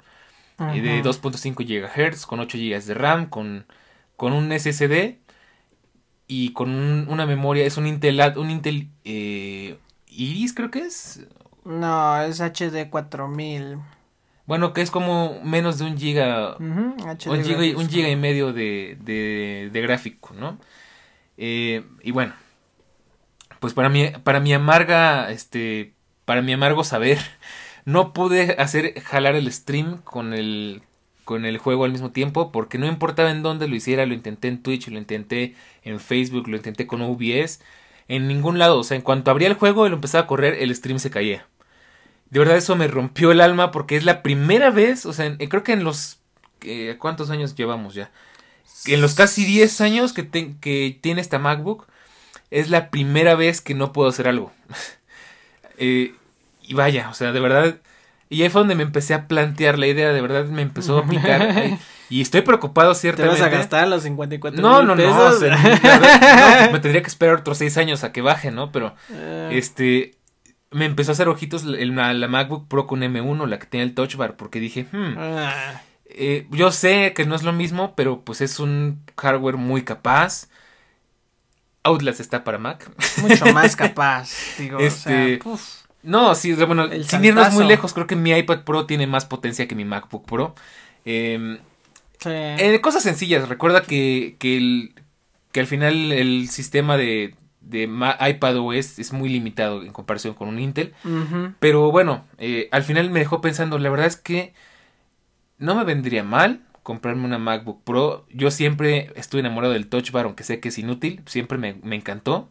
[0.60, 3.66] Eh, de 2.5 GHz, con 8 GB de RAM, con,
[4.16, 5.18] con un SSD
[6.28, 6.70] y con
[7.10, 7.66] una memoria.
[7.66, 9.78] Es un Intel, un Intel eh,
[10.08, 11.26] Iris, creo que es.
[11.66, 13.80] No, es HD 4000.
[14.46, 16.96] Bueno, que es como menos de un giga, un,
[17.44, 20.60] giga un giga y medio de, de, de gráfico, ¿no?
[21.38, 22.34] Eh, y bueno,
[23.60, 25.96] pues para mi, para mi amarga, este,
[26.26, 27.18] para mi amargo saber,
[27.86, 30.82] no pude hacer jalar el stream con el,
[31.24, 34.48] con el juego al mismo tiempo porque no importaba en dónde lo hiciera, lo intenté
[34.48, 37.62] en Twitch, lo intenté en Facebook, lo intenté con OBS,
[38.08, 40.56] en ningún lado, o sea, en cuanto abría el juego y lo empezaba a correr,
[40.56, 41.48] el stream se caía.
[42.30, 45.64] De verdad eso me rompió el alma porque es la primera vez, o sea, creo
[45.64, 46.20] que en los...
[46.62, 48.12] Eh, ¿Cuántos años llevamos ya?
[48.88, 51.88] En los casi 10 años que, que tiene esta MacBook,
[52.50, 54.52] es la primera vez que no puedo hacer algo.
[55.78, 56.14] eh,
[56.68, 57.78] y vaya, o sea, de verdad.
[58.30, 61.06] Y ahí fue donde me empecé a plantear la idea, de verdad me empezó a
[61.06, 61.78] picar.
[62.10, 63.38] y estoy preocupado ciertamente.
[63.38, 67.08] ¿Te vas a gastar los 54 No, no, no, o sea, no, me tendría que
[67.08, 68.72] esperar otros seis años a que baje, ¿no?
[68.72, 69.50] Pero, ah.
[69.52, 70.16] este,
[70.72, 73.94] me empezó a hacer ojitos la, la, MacBook Pro con M1, la que tiene el
[73.94, 75.82] Touch Bar, porque dije, hmm, ah.
[76.06, 80.50] eh, yo sé que no es lo mismo, pero pues es un hardware muy capaz.
[81.84, 82.90] Outlast está para Mac.
[83.22, 84.80] Mucho más capaz, digo.
[84.80, 88.86] Este, o sea, no, sí, bueno, sin irnos muy lejos, creo que mi iPad Pro
[88.86, 90.56] tiene más potencia que mi MacBook Pro.
[91.06, 91.60] Eh,
[92.20, 92.30] sí.
[92.82, 94.94] cosas sencillas, recuerda que, que, el,
[95.52, 100.48] que al final el sistema de, de iPad OS es muy limitado en comparación con
[100.48, 100.94] un Intel.
[101.60, 104.54] Pero bueno, eh, al final me dejó pensando, la verdad es que
[105.58, 108.26] no me vendría mal comprarme una MacBook Pro.
[108.30, 111.96] Yo siempre estuve enamorado del Touch Bar, aunque sé que es inútil, siempre me, me
[111.96, 112.50] encantó.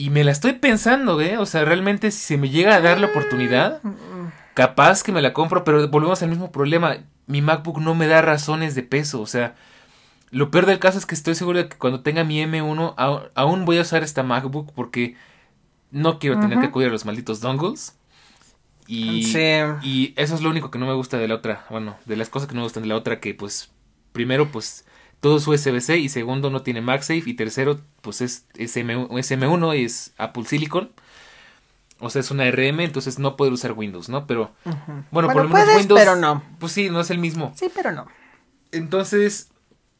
[0.00, 1.36] Y me la estoy pensando, ¿eh?
[1.36, 3.82] O sea, realmente si se me llega a dar la oportunidad,
[4.54, 6.96] capaz que me la compro, pero volvemos al mismo problema.
[7.26, 9.56] Mi MacBook no me da razones de peso, o sea,
[10.30, 12.94] lo peor del caso es que estoy seguro de que cuando tenga mi M1
[13.34, 15.16] aún voy a usar esta MacBook porque
[15.90, 17.94] no quiero tener que acudir a los malditos dongles.
[18.86, 19.36] Y,
[19.82, 21.66] y eso es lo único que no me gusta de la otra.
[21.68, 23.70] Bueno, de las cosas que no me gustan de la otra, que pues,
[24.12, 24.86] primero, pues
[25.20, 29.84] todo es USB-C y segundo no tiene MagSafe y tercero pues es, SM, SM1 y
[29.84, 30.90] es Apple Silicon.
[32.00, 34.26] O sea, es una RM, entonces no puede usar Windows, ¿no?
[34.26, 34.52] Pero
[35.10, 36.42] bueno, por lo menos Windows pero no.
[36.58, 37.52] Pues sí, no es el mismo.
[37.54, 38.06] Sí, pero no.
[38.72, 39.50] Entonces,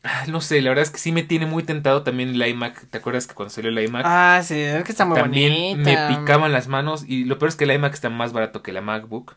[0.02, 2.86] ah, no sé, la verdad es que sí me tiene muy tentado también el iMac.
[2.88, 4.02] ¿Te acuerdas que cuando salió el iMac?
[4.06, 7.56] Ah, sí, es que está muy También me picaban las manos y lo peor es
[7.56, 9.36] que el iMac está más barato que la MacBook.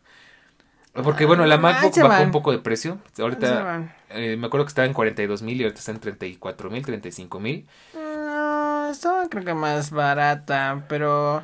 [0.93, 2.99] Porque bueno, la ah, MacBook bajó un poco de precio.
[3.17, 6.85] Ahorita eh, me acuerdo que estaba en 42 mil y ahorita está en 34 mil,
[6.85, 7.65] 35 mil.
[7.95, 11.41] No, estaba creo que más barata, pero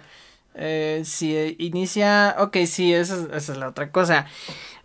[0.53, 2.35] eh, si inicia...
[2.37, 4.27] Ok, sí, esa, esa es la otra cosa.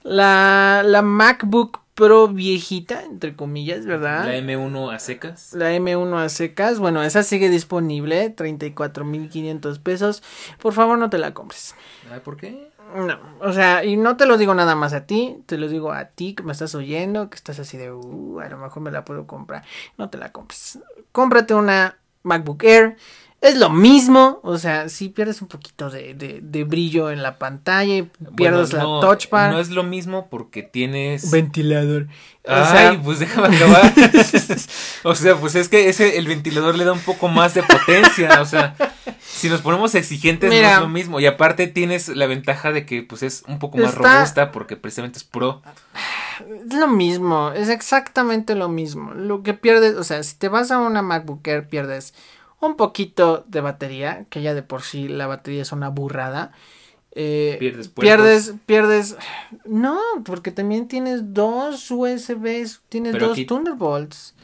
[0.03, 4.25] La, la MacBook Pro viejita, entre comillas, ¿verdad?
[4.25, 5.53] La M1 a secas.
[5.53, 10.23] La M1 a secas, bueno, esa sigue disponible, 34.500 pesos.
[10.61, 11.77] Por favor, no te la compres.
[12.25, 12.73] ¿Por qué?
[12.95, 15.93] No, o sea, y no te lo digo nada más a ti, te lo digo
[15.93, 18.93] a ti que me estás oyendo, que estás así de, uh, a lo mejor me
[18.93, 19.65] la puedo comprar.
[19.99, 20.79] No te la compres.
[21.11, 22.97] Cómprate una MacBook Air.
[23.41, 27.95] Es lo mismo, o sea, si pierdes un poquito de, de, brillo en la pantalla
[27.95, 29.53] y pierdes la touch bar.
[29.53, 31.31] No es lo mismo porque tienes...
[31.31, 32.09] Ventilador.
[32.49, 33.93] Ay, pues déjame acabar.
[35.03, 38.41] o sea, pues es que ese, el ventilador le da un poco más de potencia,
[38.41, 38.75] o sea
[39.35, 41.21] si nos ponemos exigentes no es lo mismo.
[41.21, 45.19] Y aparte tienes la ventaja de que pues es un poco más robusta porque precisamente
[45.19, 45.61] es pro.
[46.41, 49.13] Es lo mismo, es exactamente lo mismo.
[49.15, 52.15] Lo que pierdes, o sea, si te vas a una MacBook Air pierdes
[52.61, 56.53] un poquito de batería, que ya de por sí la batería es una burrada.
[57.17, 59.17] Eh, pierdes, pierdes, pierdes,
[59.65, 64.35] no, porque también tienes dos USBs, tienes dos Thunderbolts.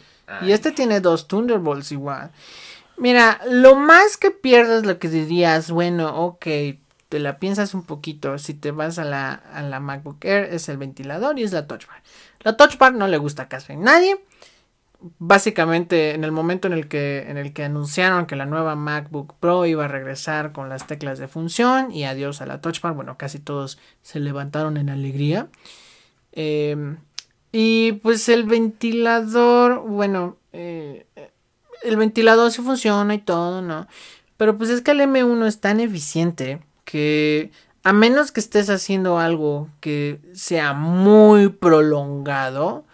[0.42, 2.30] Y este tiene dos Thunderbolts igual.
[2.96, 6.46] Mira, lo más que pierdes lo que dirías, bueno, ok,
[7.10, 10.68] te la piensas un poquito, si te vas a la, a la MacBook Air, es
[10.68, 12.02] el ventilador y es la Touch Bar.
[12.42, 14.16] La Touch Bar no le gusta casi a nadie.
[15.18, 19.34] Básicamente, en el momento en el que, en el que anunciaron que la nueva MacBook
[19.40, 22.94] Pro iba a regresar con las teclas de función y adiós a la Touch Bar,
[22.94, 25.48] bueno, casi todos se levantaron en alegría.
[26.30, 26.98] Em,
[27.50, 31.06] y pues el ventilador, bueno, eh,
[31.82, 33.88] el ventilador sí funciona y todo, ¿no?
[34.36, 37.50] Pero pues es que el M1 es tan eficiente que
[37.84, 42.84] a menos que estés haciendo algo que sea muy prolongado,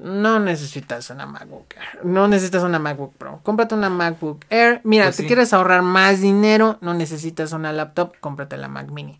[0.00, 2.04] no necesitas una MacBook Air.
[2.04, 3.40] No necesitas una MacBook Pro.
[3.42, 4.80] Cómprate una MacBook Air.
[4.84, 5.26] Mira, Pues si sí.
[5.28, 9.18] quieres ahorrar más dinero, no necesitas una laptop, cómprate la Mac Mini.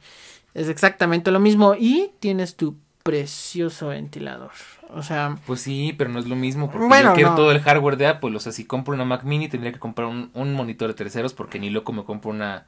[0.54, 4.50] Es exactamente lo mismo y tienes tu precioso ventilador.
[4.90, 7.36] O sea, Pues sí, pero no es lo mismo porque Bueno, yo quiero no.
[7.36, 8.36] todo el hardware de Apple.
[8.36, 11.32] O sea, si compro una Mac Mini tendría que comprar un, un monitor de terceros
[11.32, 12.66] porque ni loco me compro una,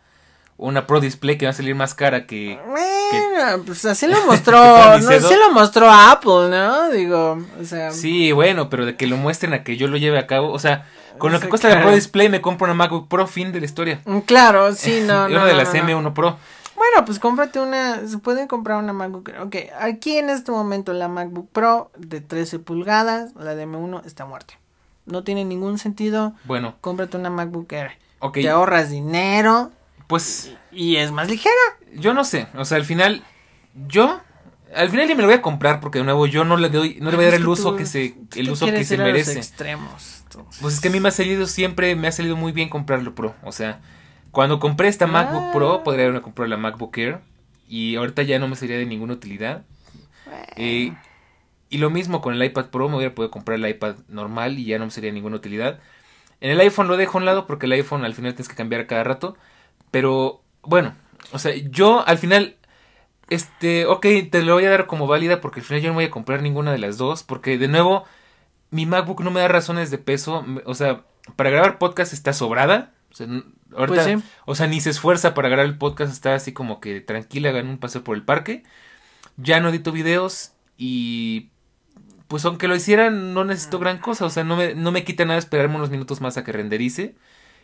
[0.61, 2.61] una Pro Display que va a salir más cara que...
[2.67, 6.91] bueno, pues así lo ¿Qué mostró, no, así lo mostró Apple, ¿no?
[6.91, 10.19] Digo, o sea, Sí, bueno, pero de que lo muestren a que yo lo lleve
[10.19, 10.53] a cabo.
[10.53, 10.87] O sea,
[11.19, 11.81] con lo que cuesta la.
[11.81, 14.03] Pro Display me compro una MacBook Pro, fin de la historia.
[14.05, 16.11] mm, claro, sí, no, y no, una de no, las no, no.
[16.11, 16.37] M1 Pro.
[16.77, 19.31] Bueno, pues cómprate una, se pueden comprar una MacBook.
[19.43, 24.25] Ok, aquí en este momento la MacBook Pro de 13 pulgadas, la de M1 está
[24.27, 24.55] muerta.
[25.07, 27.93] No tiene ningún sentido, Bueno, cómprate una MacBook Air.
[28.21, 28.35] ok.
[28.35, 29.71] Te ahorras dinero
[30.11, 31.55] Pues y es más ligera.
[31.95, 32.47] yo no sé.
[32.55, 33.23] O sea, al final,
[33.89, 34.21] yo...
[34.75, 36.99] Al final ya me lo voy a comprar porque de nuevo yo no le doy,
[37.01, 39.37] no le voy a dar el uso tú- que se, el uso que se merece.
[39.39, 40.21] extremos.
[40.23, 40.61] entonces.
[40.63, 43.15] Pues es que a mí me ha salido siempre, me ha salido muy bien comprarlo
[43.17, 43.35] Pro.
[43.43, 43.81] O sea,
[44.31, 45.51] cuando compré esta MacBook Ah.
[45.53, 47.19] Pro, podría haberme comprado la MacBook Air.
[47.67, 49.65] Y ahorita ya no me sería de ninguna utilidad.
[50.57, 50.93] Eh,
[51.69, 54.67] y lo mismo con el iPad Pro, me hubiera podido comprar el iPad normal y
[54.67, 55.81] ya no me sería de ninguna utilidad.
[56.41, 58.55] En el iPhone lo dejo a un lado porque el iPhone al final tienes que
[58.55, 59.37] cambiar cada rato.
[59.91, 60.95] Pero bueno,
[61.33, 62.57] o sea, yo al final,
[63.29, 66.05] este, ok, te lo voy a dar como válida porque al final yo no voy
[66.05, 67.23] a comprar ninguna de las dos.
[67.23, 68.05] Porque de nuevo,
[68.71, 70.45] mi MacBook no me da razones de peso.
[70.65, 71.05] O sea,
[71.37, 72.93] para grabar podcast está sobrada.
[73.13, 73.27] O sea,
[73.77, 74.17] ahorita, Pues sí.
[74.47, 77.69] o sea, ni se esfuerza para grabar el podcast, está así como que tranquila, hagan
[77.69, 78.63] un paseo por el parque.
[79.37, 81.51] Ya no edito videos y
[82.29, 85.25] pues aunque lo hiciera no necesito gran cosa, o sea, no me, no me quita
[85.25, 87.17] nada esperarme unos minutos más a que renderice.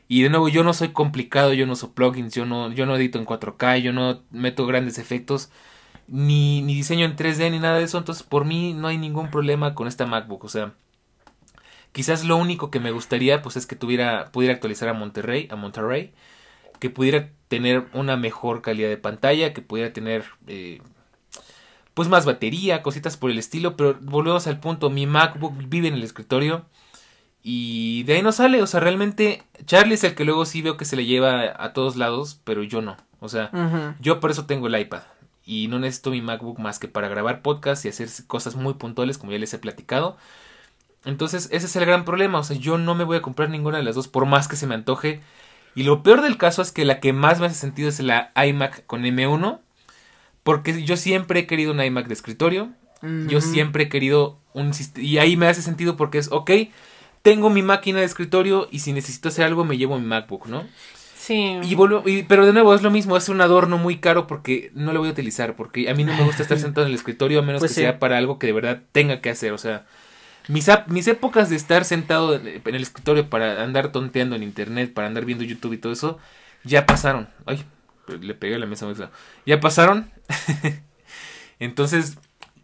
[0.08, 2.96] Y de nuevo, yo no soy complicado, yo no uso plugins, yo no, yo no
[2.96, 5.50] edito en 4K, yo no meto grandes efectos,
[6.08, 7.98] ni, ni diseño en 3D, ni nada de eso.
[7.98, 10.44] Entonces, por mí no hay ningún problema con esta MacBook.
[10.44, 10.74] O sea,
[11.92, 15.56] quizás lo único que me gustaría, pues es que tuviera, pudiera actualizar a Monterrey, a
[15.56, 16.12] Monterrey,
[16.78, 20.80] que pudiera tener una mejor calidad de pantalla, que pudiera tener, eh,
[21.94, 23.76] pues más batería, cositas por el estilo.
[23.76, 26.66] Pero volvemos al punto, mi MacBook vive en el escritorio.
[27.48, 30.76] Y de ahí no sale, o sea, realmente Charlie es el que luego sí veo
[30.76, 32.96] que se le lleva a todos lados, pero yo no.
[33.20, 33.50] O sea,
[34.00, 35.02] yo por eso tengo el iPad.
[35.44, 39.16] Y no necesito mi MacBook más que para grabar podcasts y hacer cosas muy puntuales,
[39.16, 40.16] como ya les he platicado.
[41.04, 42.40] Entonces, ese es el gran problema.
[42.40, 44.56] O sea, yo no me voy a comprar ninguna de las dos, por más que
[44.56, 45.20] se me antoje.
[45.76, 48.32] Y lo peor del caso es que la que más me hace sentido es la
[48.34, 49.60] iMac con M1.
[50.42, 52.70] Porque yo siempre he querido un iMac de escritorio.
[53.28, 56.50] Yo siempre he querido un sist- Y ahí me hace sentido porque es, ok,
[57.26, 60.64] tengo mi máquina de escritorio y si necesito hacer algo me llevo mi MacBook, ¿no?
[61.16, 61.58] Sí.
[61.60, 64.70] Y vuelvo, y- pero de nuevo es lo mismo, es un adorno muy caro porque
[64.74, 66.96] no lo voy a utilizar, porque a mí no me gusta estar sentado en el
[66.96, 67.80] escritorio a menos Pues que sí.
[67.80, 69.86] sea para algo que de verdad tenga que hacer, o sea,
[70.46, 70.68] mis,
[71.08, 75.42] épocas de estar sentado en el escritorio para andar tonteando en internet, para andar viendo
[75.42, 76.20] YouTube y todo eso,
[76.62, 77.28] ya pasaron.
[77.44, 77.64] Ay,
[78.20, 78.86] le pegué a la mesa.
[79.44, 80.12] Ya pasaron.
[81.58, 82.18] Entonces,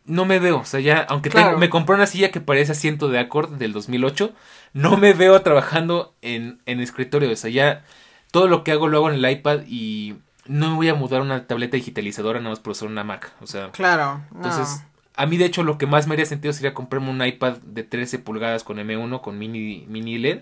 [0.05, 1.49] no me veo, o sea, ya, aunque Claro.
[1.49, 4.33] tengo- me compré una silla que parece asiento de Accord del 2008,
[4.73, 7.85] no me veo trabajando en, en escritorio, o sea, ya
[8.31, 11.21] todo lo que hago lo hago en el iPad y no me voy a mudar
[11.21, 14.23] a una tableta digitalizadora nada más por usar una Mac, o sea, Claro.
[14.33, 14.37] no.
[14.37, 14.83] entonces,
[15.15, 17.83] a mí de hecho lo que más me haría sentido sería comprarme un iPad de
[17.85, 20.41] 13 pulgadas con M1 con mini, mini LED.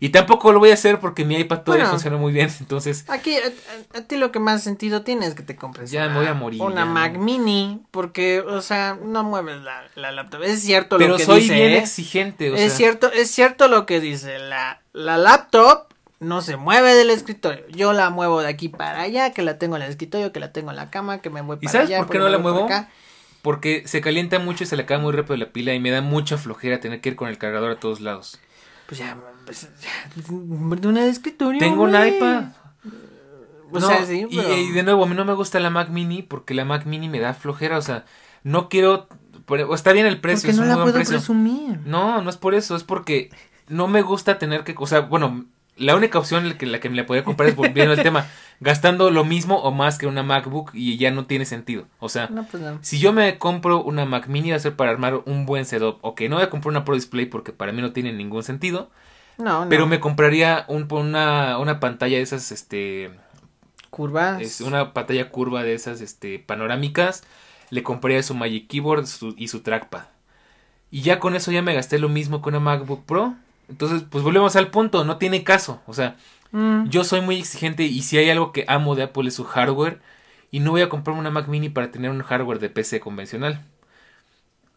[0.00, 1.90] Y tampoco lo voy a hacer porque mi iPad todavía Bueno.
[1.98, 3.36] funciona muy bien, entonces Aquí,
[3.94, 6.26] a, ti lo que más sentido tiene es que te compres Ya me una, voy
[6.28, 6.84] a morir, una ya.
[6.84, 10.42] Mac Mini, porque, o sea, no mueves la, la laptop.
[10.44, 11.78] Es cierto pero lo que soy dice, bien ¿eh?
[11.78, 14.38] exigente, o es sea, cierto, es cierto lo que dice.
[14.38, 15.86] La, la laptop
[16.20, 17.64] no se mueve del escritorio.
[17.68, 20.52] Yo la muevo de aquí para allá, que la tengo en el escritorio, que la
[20.52, 21.98] tengo en la cama, que me voy ¿Y para sabes allá.
[21.98, 22.64] por qué no me la muevo?
[22.66, 22.88] acá.
[23.42, 26.00] porque se calienta mucho y se le acaba muy rápido la pila y me da
[26.02, 28.38] mucha flojera tener que ir con el cargador a todos lados.
[28.86, 29.16] Pues ya,
[29.48, 31.58] pues, una de escritorio.
[31.58, 32.16] Tengo un güey.
[32.16, 32.44] iPad.
[33.70, 35.68] O No, sea, sí, y, pero- y de nuevo, a mí no me gusta la
[35.70, 38.04] Mac Mini porque la Mac Mini me da flojera, o sea,
[38.42, 39.08] no quiero...
[39.44, 41.16] por- o está bien el precio, Porque es no un la buen puedo precio.
[41.16, 41.78] presumir.
[41.84, 43.30] No, no es por eso, es porque
[43.68, 45.44] no me gusta tener que, o sea, bueno,
[45.76, 48.02] la única opción en la que, la que me la podría comprar es volviendo al
[48.02, 48.26] tema,
[48.60, 51.86] gastando lo mismo o más que una MacBook y ya no tiene sentido.
[52.00, 52.78] O sea, No, pues no.
[52.80, 55.98] si yo me compro una Mac Mini va a ser para armar un buen setup.
[56.00, 58.90] Ok, no voy a comprar una Pro Display porque para mí no tiene ningún sentido.
[59.38, 59.68] No, no.
[59.68, 63.10] Pero me compraría un, una, una pantalla de esas, este,
[63.90, 64.40] Curvas.
[64.42, 67.22] es una pantalla curva de esas, este, panorámicas.
[67.70, 70.04] Le compraría su Magic Keyboard su- y su trackpad.
[70.90, 73.34] Y ya con eso ya me gasté lo mismo que una MacBook Pro.
[73.68, 75.80] Entonces, pues volvemos al punto, no tiene caso.
[75.86, 76.16] O sea,
[76.50, 79.44] Mm, yo soy muy exigente y si hay algo que amo de Apple es su
[79.44, 80.00] hardware.
[80.50, 83.60] Y no voy a comprarme una Mac Mini para tener un hardware de PC convencional.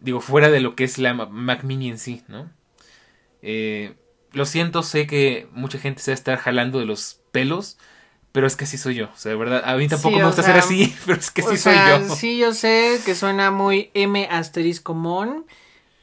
[0.01, 2.49] Digo, fuera de lo que es la Ma- Mac Mini en sí, ¿no?
[3.41, 3.95] Eh,
[4.33, 7.77] lo siento, sé que mucha gente se va a estar jalando de los pelos.
[8.31, 9.05] Pero es que así soy yo.
[9.07, 11.31] O sea, de verdad, a mí tampoco Sí, me gusta sea, ser así, pero es
[11.31, 12.15] que o sí soy sea, yo.
[12.15, 15.45] Sí, yo sé que suena muy M asterisco mon,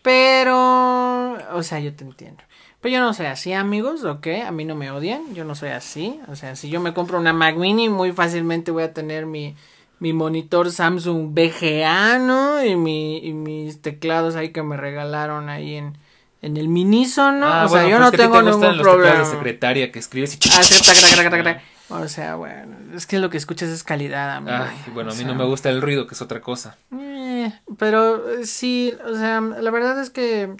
[0.03, 2.43] pero, o sea, yo te entiendo.
[2.81, 4.26] Pero yo no soy así, amigos, ¿ok?
[4.47, 6.20] A mí no me odian, yo no soy así.
[6.29, 9.57] O sea, si yo me compro una Mac Mini, muy fácilmente voy a tener mi,
[9.99, 12.62] mi monitor Samsung VGA, ¿no?
[12.64, 15.99] Y, mi, y mis teclados ahí que me regalaron ahí en,
[16.41, 17.47] en el Miniso, ¿no?
[17.47, 19.18] Ah, o sea, yo pues no te tengo gustan ningún los problema.
[19.18, 20.39] de secretaria que escribes y...
[20.57, 20.74] Ah, sí.
[21.91, 24.59] O sea, bueno, es que lo que escuchas es calidad, amigo.
[24.61, 26.76] Ay, bueno, a mí sea, no me gusta el ruido, que es otra cosa.
[26.93, 30.55] eh, pero eh, sí, o sea, la verdad es que,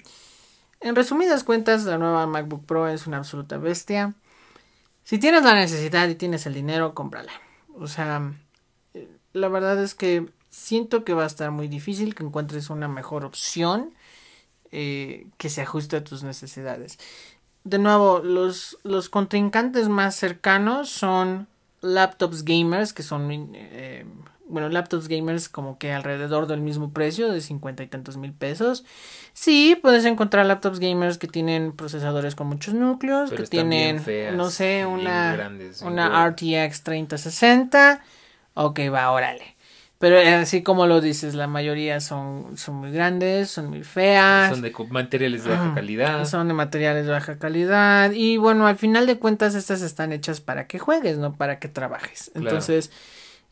[0.79, 4.15] en resumidas cuentas, la nueva MacBook Pro es una absoluta bestia.
[5.03, 7.31] Si tienes la necesidad y tienes el dinero, cómprala.
[7.75, 8.33] O sea,
[8.95, 12.87] eh, la verdad es que siento que va a estar muy difícil que encuentres una
[12.87, 13.93] mejor opción
[14.71, 16.97] eh, que se ajuste a tus necesidades.
[17.63, 21.47] De nuevo, los, los contrincantes más cercanos son
[21.81, 24.05] laptops gamers, que son, eh,
[24.47, 28.85] bueno, laptops gamers como que alrededor del mismo precio, de cincuenta y tantos mil pesos.
[29.33, 34.35] Sí, puedes encontrar laptops gamers que tienen procesadores con muchos núcleos, Pero que tienen, feas,
[34.35, 36.25] no sé, una, grandes, una.
[36.27, 38.01] RTX 3060.
[38.55, 39.55] Ok, va, órale.
[39.99, 44.49] Pero así como lo dices, la mayoría son, son muy grandes, son muy feas.
[44.49, 46.25] Son de materiales de baja calidad.
[46.25, 48.11] Son de materiales de baja calidad.
[48.11, 51.67] Y bueno, al final de cuentas, estas están hechas para que juegues, no para que
[51.67, 52.31] trabajes.
[52.31, 52.47] Claro.
[52.47, 52.91] Entonces,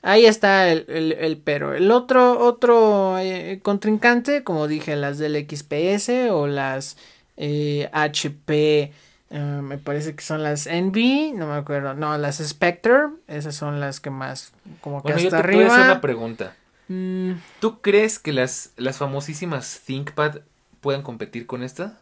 [0.01, 1.73] ahí está el, el, el pero.
[1.73, 6.95] El otro, otro eh, contrincante, como dije, las del XPS o las
[7.35, 8.93] eh, HP.
[9.29, 13.79] Eh, me parece que son las NV, no me acuerdo, no, las Spectre, esas son
[13.79, 14.51] las que más,
[14.81, 15.91] como que Bueno, yo hasta te voy a hacer arriba.
[15.91, 16.55] una pregunta.
[16.87, 20.37] Mm, ¿Tú crees que las, las famosísimas ThinkPad
[20.79, 21.97] puedan competir con esta?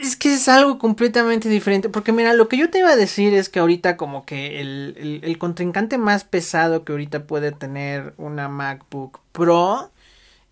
[0.00, 1.88] Es que es algo completamente diferente.
[1.88, 4.94] Porque mira, lo que yo te iba a decir es que ahorita como que el,
[4.98, 9.90] el, el contrincante más pesado que ahorita puede tener una MacBook Pro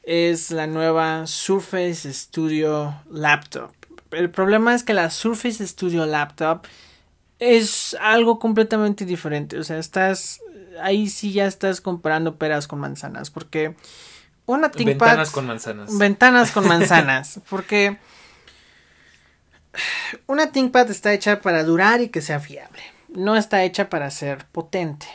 [0.03, 3.71] es la nueva Surface Studio Laptop.
[4.11, 6.67] El problema es que la Surface Studio Laptop
[7.39, 9.59] es algo completamente diferente.
[9.59, 10.41] O sea, estás...
[10.83, 13.31] Ahí sí ya estás comparando peras con manzanas.
[13.31, 13.75] Porque
[14.47, 15.07] una ThinkPad...
[15.07, 15.99] Ventanas con manzanas.
[15.99, 17.41] Ventanas con manzanas.
[17.49, 17.99] porque
[20.27, 22.83] una ThinkPad está hecha para durar y que sea fiable.
[23.09, 25.07] No está hecha para ser potente.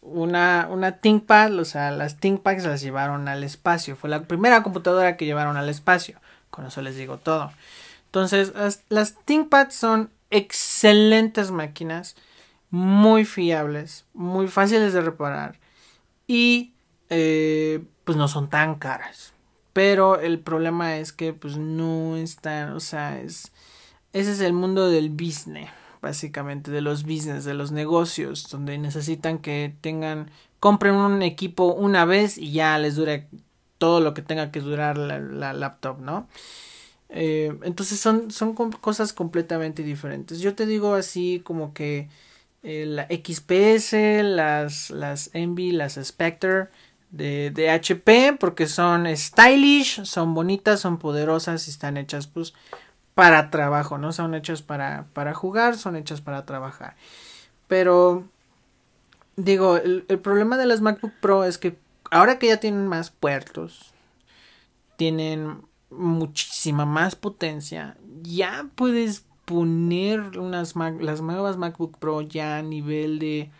[0.00, 3.96] Una, una ThinkPad, o sea, las ThinkPads las llevaron al espacio.
[3.96, 6.18] Fue la primera computadora que llevaron al espacio.
[6.50, 7.52] Con eso les digo todo.
[8.08, 12.16] Entonces, las, las ThinkPads son excelentes máquinas.
[12.70, 14.04] Muy fiables.
[14.12, 15.58] Muy fáciles de reparar.
[16.26, 16.74] Y
[17.08, 19.32] eh, pues no son tan caras.
[19.72, 23.52] Pero el problema es que pues no están, o sea, es
[24.12, 29.38] ese es el mundo del business, básicamente, de los business, de los negocios, donde necesitan
[29.38, 30.30] que tengan,
[30.60, 33.28] compren un equipo una vez y ya les dure
[33.76, 36.26] todo lo que tenga que durar la, la laptop, ¿no?
[37.10, 40.40] Eh, entonces son, son cosas completamente diferentes.
[40.40, 42.08] Yo te digo así como que
[42.62, 46.68] eh, la XPS, las, las Envy, las Spectre
[47.10, 52.54] de, de HP, porque son stylish, son bonitas, son poderosas y están hechas pues
[53.14, 56.96] para trabajo, no son hechas para, para jugar, son hechas para trabajar.
[57.66, 58.28] Pero,
[59.36, 61.78] digo, el, el problema de las MacBook Pro es que
[62.10, 63.92] ahora que ya tienen más puertos,
[64.96, 73.18] tienen muchísima más potencia, ya puedes poner unas las nuevas MacBook Pro ya a nivel
[73.18, 73.50] de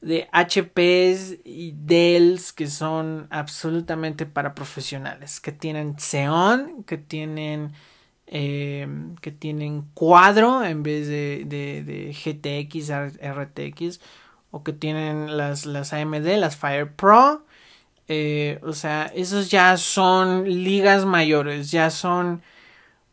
[0.00, 7.72] de HPs y Dells que son absolutamente para profesionales, que tienen Xeon, que tienen
[8.26, 8.86] eh,
[9.20, 12.90] que tienen cuadro en vez de, de, de GTX,
[13.20, 14.00] RTX,
[14.52, 17.44] o que tienen las, las AMD, las Fire Pro.
[18.12, 22.42] Eh, o sea, esos ya son ligas mayores, ya son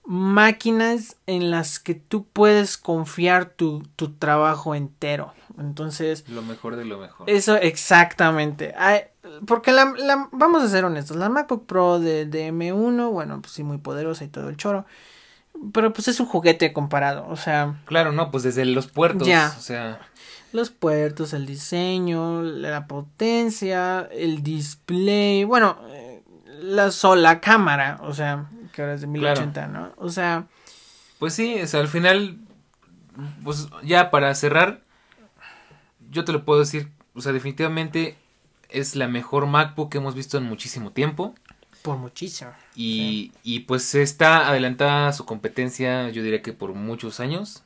[0.04, 5.36] máquinas en las que tú puedes confiar tu, tu trabajo entero.
[5.60, 6.28] Entonces...
[6.28, 7.30] Lo mejor de lo mejor.
[7.30, 8.74] Eso exactamente.
[9.46, 13.54] porque la, la, vamos a ser honestos, la MacBook Pro de, de M1, bueno, pues
[13.54, 14.88] sí, muy poderosa y todo el choro.
[15.74, 17.82] Pero pues es un juguete comparado, o sea...
[17.86, 19.54] Claro, no, pues desde los puertos, ya.
[19.56, 20.00] o sea...
[20.54, 26.24] Los puertos, el diseño, la potencia, el display, bueno, eh,
[26.62, 29.94] la sola cámara, o sea, que ahora es de 1080, ¿no?
[29.98, 30.48] O sea...
[31.20, 32.38] Pues sí, o sea, al final,
[33.44, 34.82] pues ya para cerrar,
[36.12, 38.18] yo te lo puedo decir, o sea, definitivamente
[38.70, 41.34] es la mejor MacBook que hemos visto en muchísimo tiempo.
[41.82, 42.52] Por muchísimo.
[42.76, 47.64] Y, y pues está adelantada su competencia, yo diría que por muchos años.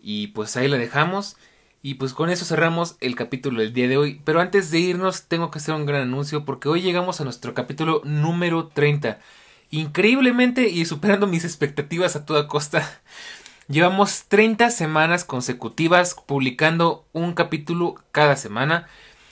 [0.00, 1.36] Y pues ahí la dejamos.
[1.84, 4.20] Y pues con eso cerramos el capítulo del día de hoy.
[4.24, 7.54] Pero antes de irnos tengo que hacer un gran anuncio porque hoy llegamos a nuestro
[7.54, 9.18] capítulo número 30.
[9.70, 12.88] Increíblemente y superando mis expectativas a toda costa.
[13.68, 18.86] Llevamos 30 semanas consecutivas publicando un capítulo cada semana.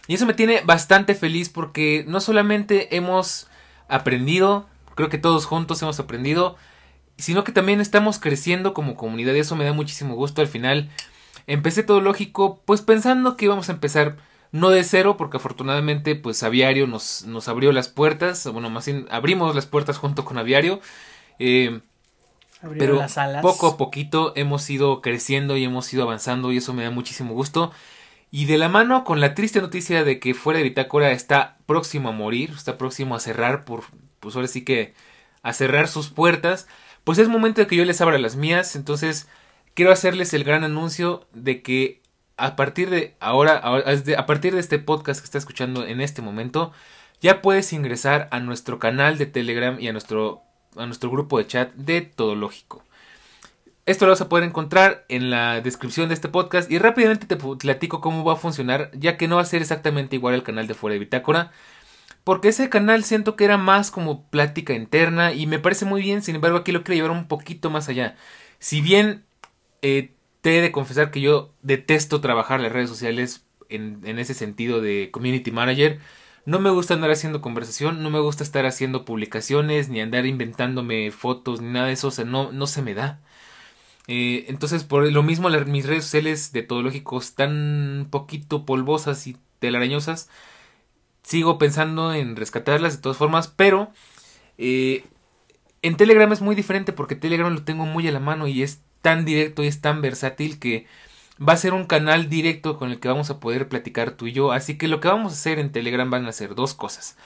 [0.09, 3.46] Y eso me tiene bastante feliz porque no solamente hemos
[3.86, 6.57] aprendido, creo que todos juntos hemos aprendido,
[7.16, 10.90] sino que también estamos creciendo como comunidad y eso me da muchísimo gusto al final.
[11.51, 14.18] Empecé todo lógico, pues pensando que íbamos a empezar
[14.53, 19.09] no de cero, porque afortunadamente pues Aviario nos, nos abrió las puertas, bueno, más bien
[19.11, 20.80] abrimos las puertas junto con Aviario.
[21.40, 21.80] Eh,
[22.78, 23.05] pero
[23.42, 27.34] poco a poquito hemos ido creciendo y hemos ido avanzando y eso me da muchísimo
[27.34, 27.72] gusto.
[28.30, 32.11] Y de la mano con la triste noticia de que fuera de Bitácora está próximo
[32.11, 33.86] a morir, está próximo a cerrar por,
[34.20, 34.94] pues ahora sí que
[35.42, 36.68] a cerrar sus puertas,
[37.03, 39.26] pues es momento de que yo les abra las mías, entonces
[39.75, 42.01] quiero hacerles el gran anuncio de que
[42.37, 46.73] a partir de ahora, a partir de este podcast que está escuchando en este momento,
[47.21, 50.43] ya puedes ingresar a nuestro canal de Telegram y a nuestro
[50.77, 52.85] a nuestro grupo de chat de Todo Lógico.
[53.87, 57.37] Esto lo vas a poder encontrar en la descripción de este podcast y rápidamente te
[57.37, 60.66] platico cómo va a funcionar, ya que no va a ser exactamente igual al canal
[60.66, 61.51] de Fuera de Bitácora,
[62.23, 66.23] porque ese canal siento que era más como plática interna y me parece muy bien,
[66.23, 68.16] sin embargo aquí lo quiero llevar un poquito más allá.
[68.59, 69.25] Si bien
[69.83, 74.81] eh, te he de confesar que yo detesto trabajar las redes sociales en, ese sentido
[74.81, 76.01] de community manager,
[76.47, 81.11] no me gusta andar haciendo conversación, no me gusta estar haciendo publicaciones, ni andar inventándome
[81.11, 83.20] fotos, ni nada de eso, o sea, no, no se me da.
[84.09, 87.53] Eh, entonces, por lo mismo, mis redes sociales de todo lógico están
[88.01, 90.28] un poquito polvosas y telarañosas.
[91.22, 93.93] Sigo pensando en rescatarlas de todas formas, pero
[94.59, 95.05] eh,
[95.83, 98.83] en Telegram es muy diferente porque Telegram lo tengo muy a la mano y es
[99.03, 100.86] tan directo y es tan versátil que
[101.46, 104.32] va a ser un canal directo con el que vamos a poder platicar tú y
[104.32, 104.53] yo.
[104.53, 107.16] Así que lo que vamos a hacer en Telegram van a ser dos cosas.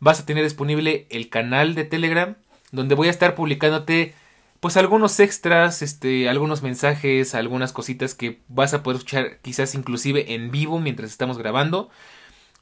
[0.00, 2.36] Vas a tener disponible el canal de Telegram,
[2.72, 4.14] donde voy a estar publicándote
[4.60, 10.34] pues algunos extras, este, algunos mensajes, algunas cositas que vas a poder escuchar quizás inclusive
[10.34, 11.90] en vivo mientras estamos grabando.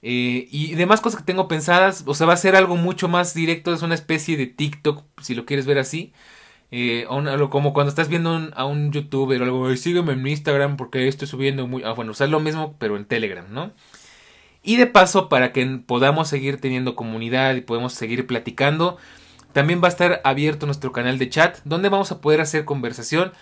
[0.00, 3.34] Eh, y demás cosas que tengo pensadas, o sea, va a ser algo mucho más
[3.34, 6.12] directo, es una especie de TikTok, si lo quieres ver así.
[6.70, 7.06] Eh,
[7.50, 11.66] como cuando estás viendo a un youtuber o algo, sígueme en Instagram porque estoy subiendo
[11.66, 11.82] muy...
[11.82, 13.72] Ah, bueno, o sea, lo mismo pero en Telegram, ¿no?
[14.62, 18.98] Y de paso, para que podamos seguir teniendo comunidad y podemos seguir platicando,
[19.52, 23.32] también va a estar abierto nuestro canal de chat, donde vamos a poder hacer conversación.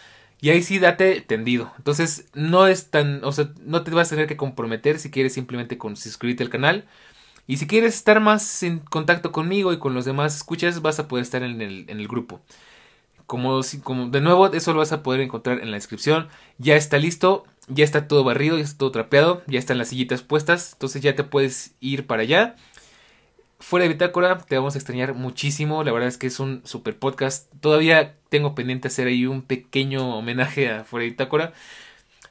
[0.40, 1.72] Y ahí sí date tendido.
[1.78, 3.24] Entonces, no es tan.
[3.24, 6.50] O sea, no te vas a tener que comprometer si quieres simplemente con suscribirte al
[6.50, 6.84] canal.
[7.46, 11.08] Y si quieres estar más en contacto conmigo y con los demás escuchas, vas a
[11.08, 12.40] poder estar en el, en el grupo.
[13.26, 16.28] Como, de nuevo, eso lo vas a poder encontrar en la descripción.
[16.58, 20.22] Ya está listo, ya está todo barrido, ya está todo trapeado, ya están las sillitas
[20.22, 20.74] puestas.
[20.74, 22.56] Entonces ya te puedes ir para allá.
[23.58, 25.82] Fuera de Bitácora, te vamos a extrañar muchísimo.
[25.82, 27.52] La verdad es que es un super podcast.
[27.60, 31.52] Todavía tengo pendiente hacer ahí un pequeño homenaje a Fuera de Bitácora.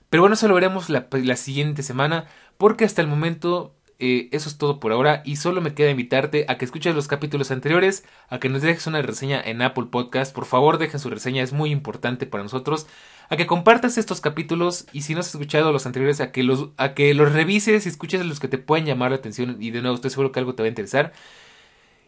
[0.09, 2.25] Pero bueno, eso lo veremos la siguiente semana.
[2.57, 6.45] Porque hasta el momento eh, eso es todo por ahora y solo me queda invitarte
[6.49, 10.35] a que escuches los capítulos anteriores, a que nos dejes una reseña en Apple Podcast,
[10.35, 12.87] por favor dejen su reseña, es muy importante para nosotros,
[13.29, 16.69] a que compartas estos capítulos y si no has escuchado los anteriores, a que los,
[16.77, 19.81] a que los revises y escuches los que te pueden llamar la atención y de
[19.81, 21.13] nuevo estoy seguro que algo te va a interesar.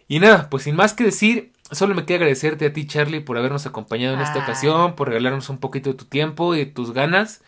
[0.10, 3.38] Y nada, pues sin más que decir, solo me queda agradecerte a ti Charlie por
[3.38, 6.94] habernos acompañado en esta ocasión, por regalarnos un poquito de tu tiempo y de tus
[6.94, 7.42] ganas.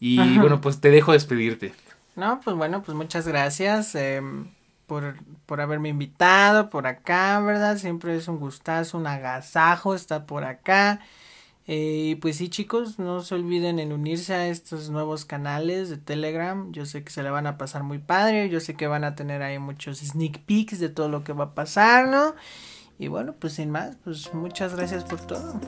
[0.00, 1.74] Y bueno, pues te dejo despedirte.
[2.18, 4.48] No, pues bueno, pues muchas gracias em,
[4.88, 5.14] por,
[5.46, 7.78] por haberme invitado por acá, ¿verdad?
[7.78, 11.00] Siempre es un gustazo, un agasajo estar por acá.
[11.68, 15.96] Eh, y pues sí, chicos, no se olviden en unirse a estos nuevos canales de
[15.96, 16.72] Telegram.
[16.72, 18.48] Yo sé que se le van a pasar muy padre.
[18.48, 21.44] Yo sé que van a tener ahí muchos sneak peeks de todo lo que va
[21.44, 22.34] a pasar, ¿no?
[22.98, 25.60] Y bueno, pues sin más, pues muchas gracias por todo.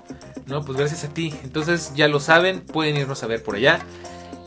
[0.47, 1.33] No, pues gracias a ti.
[1.45, 3.79] Entonces ya lo saben, pueden irnos a ver por allá.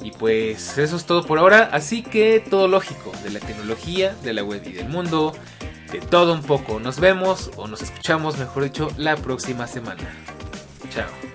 [0.03, 1.69] Y pues eso es todo por ahora.
[1.71, 5.33] Así que todo lógico, de la tecnología, de la web y del mundo,
[5.91, 6.79] de todo un poco.
[6.79, 10.03] Nos vemos o nos escuchamos, mejor dicho, la próxima semana.
[10.93, 11.32] Chao.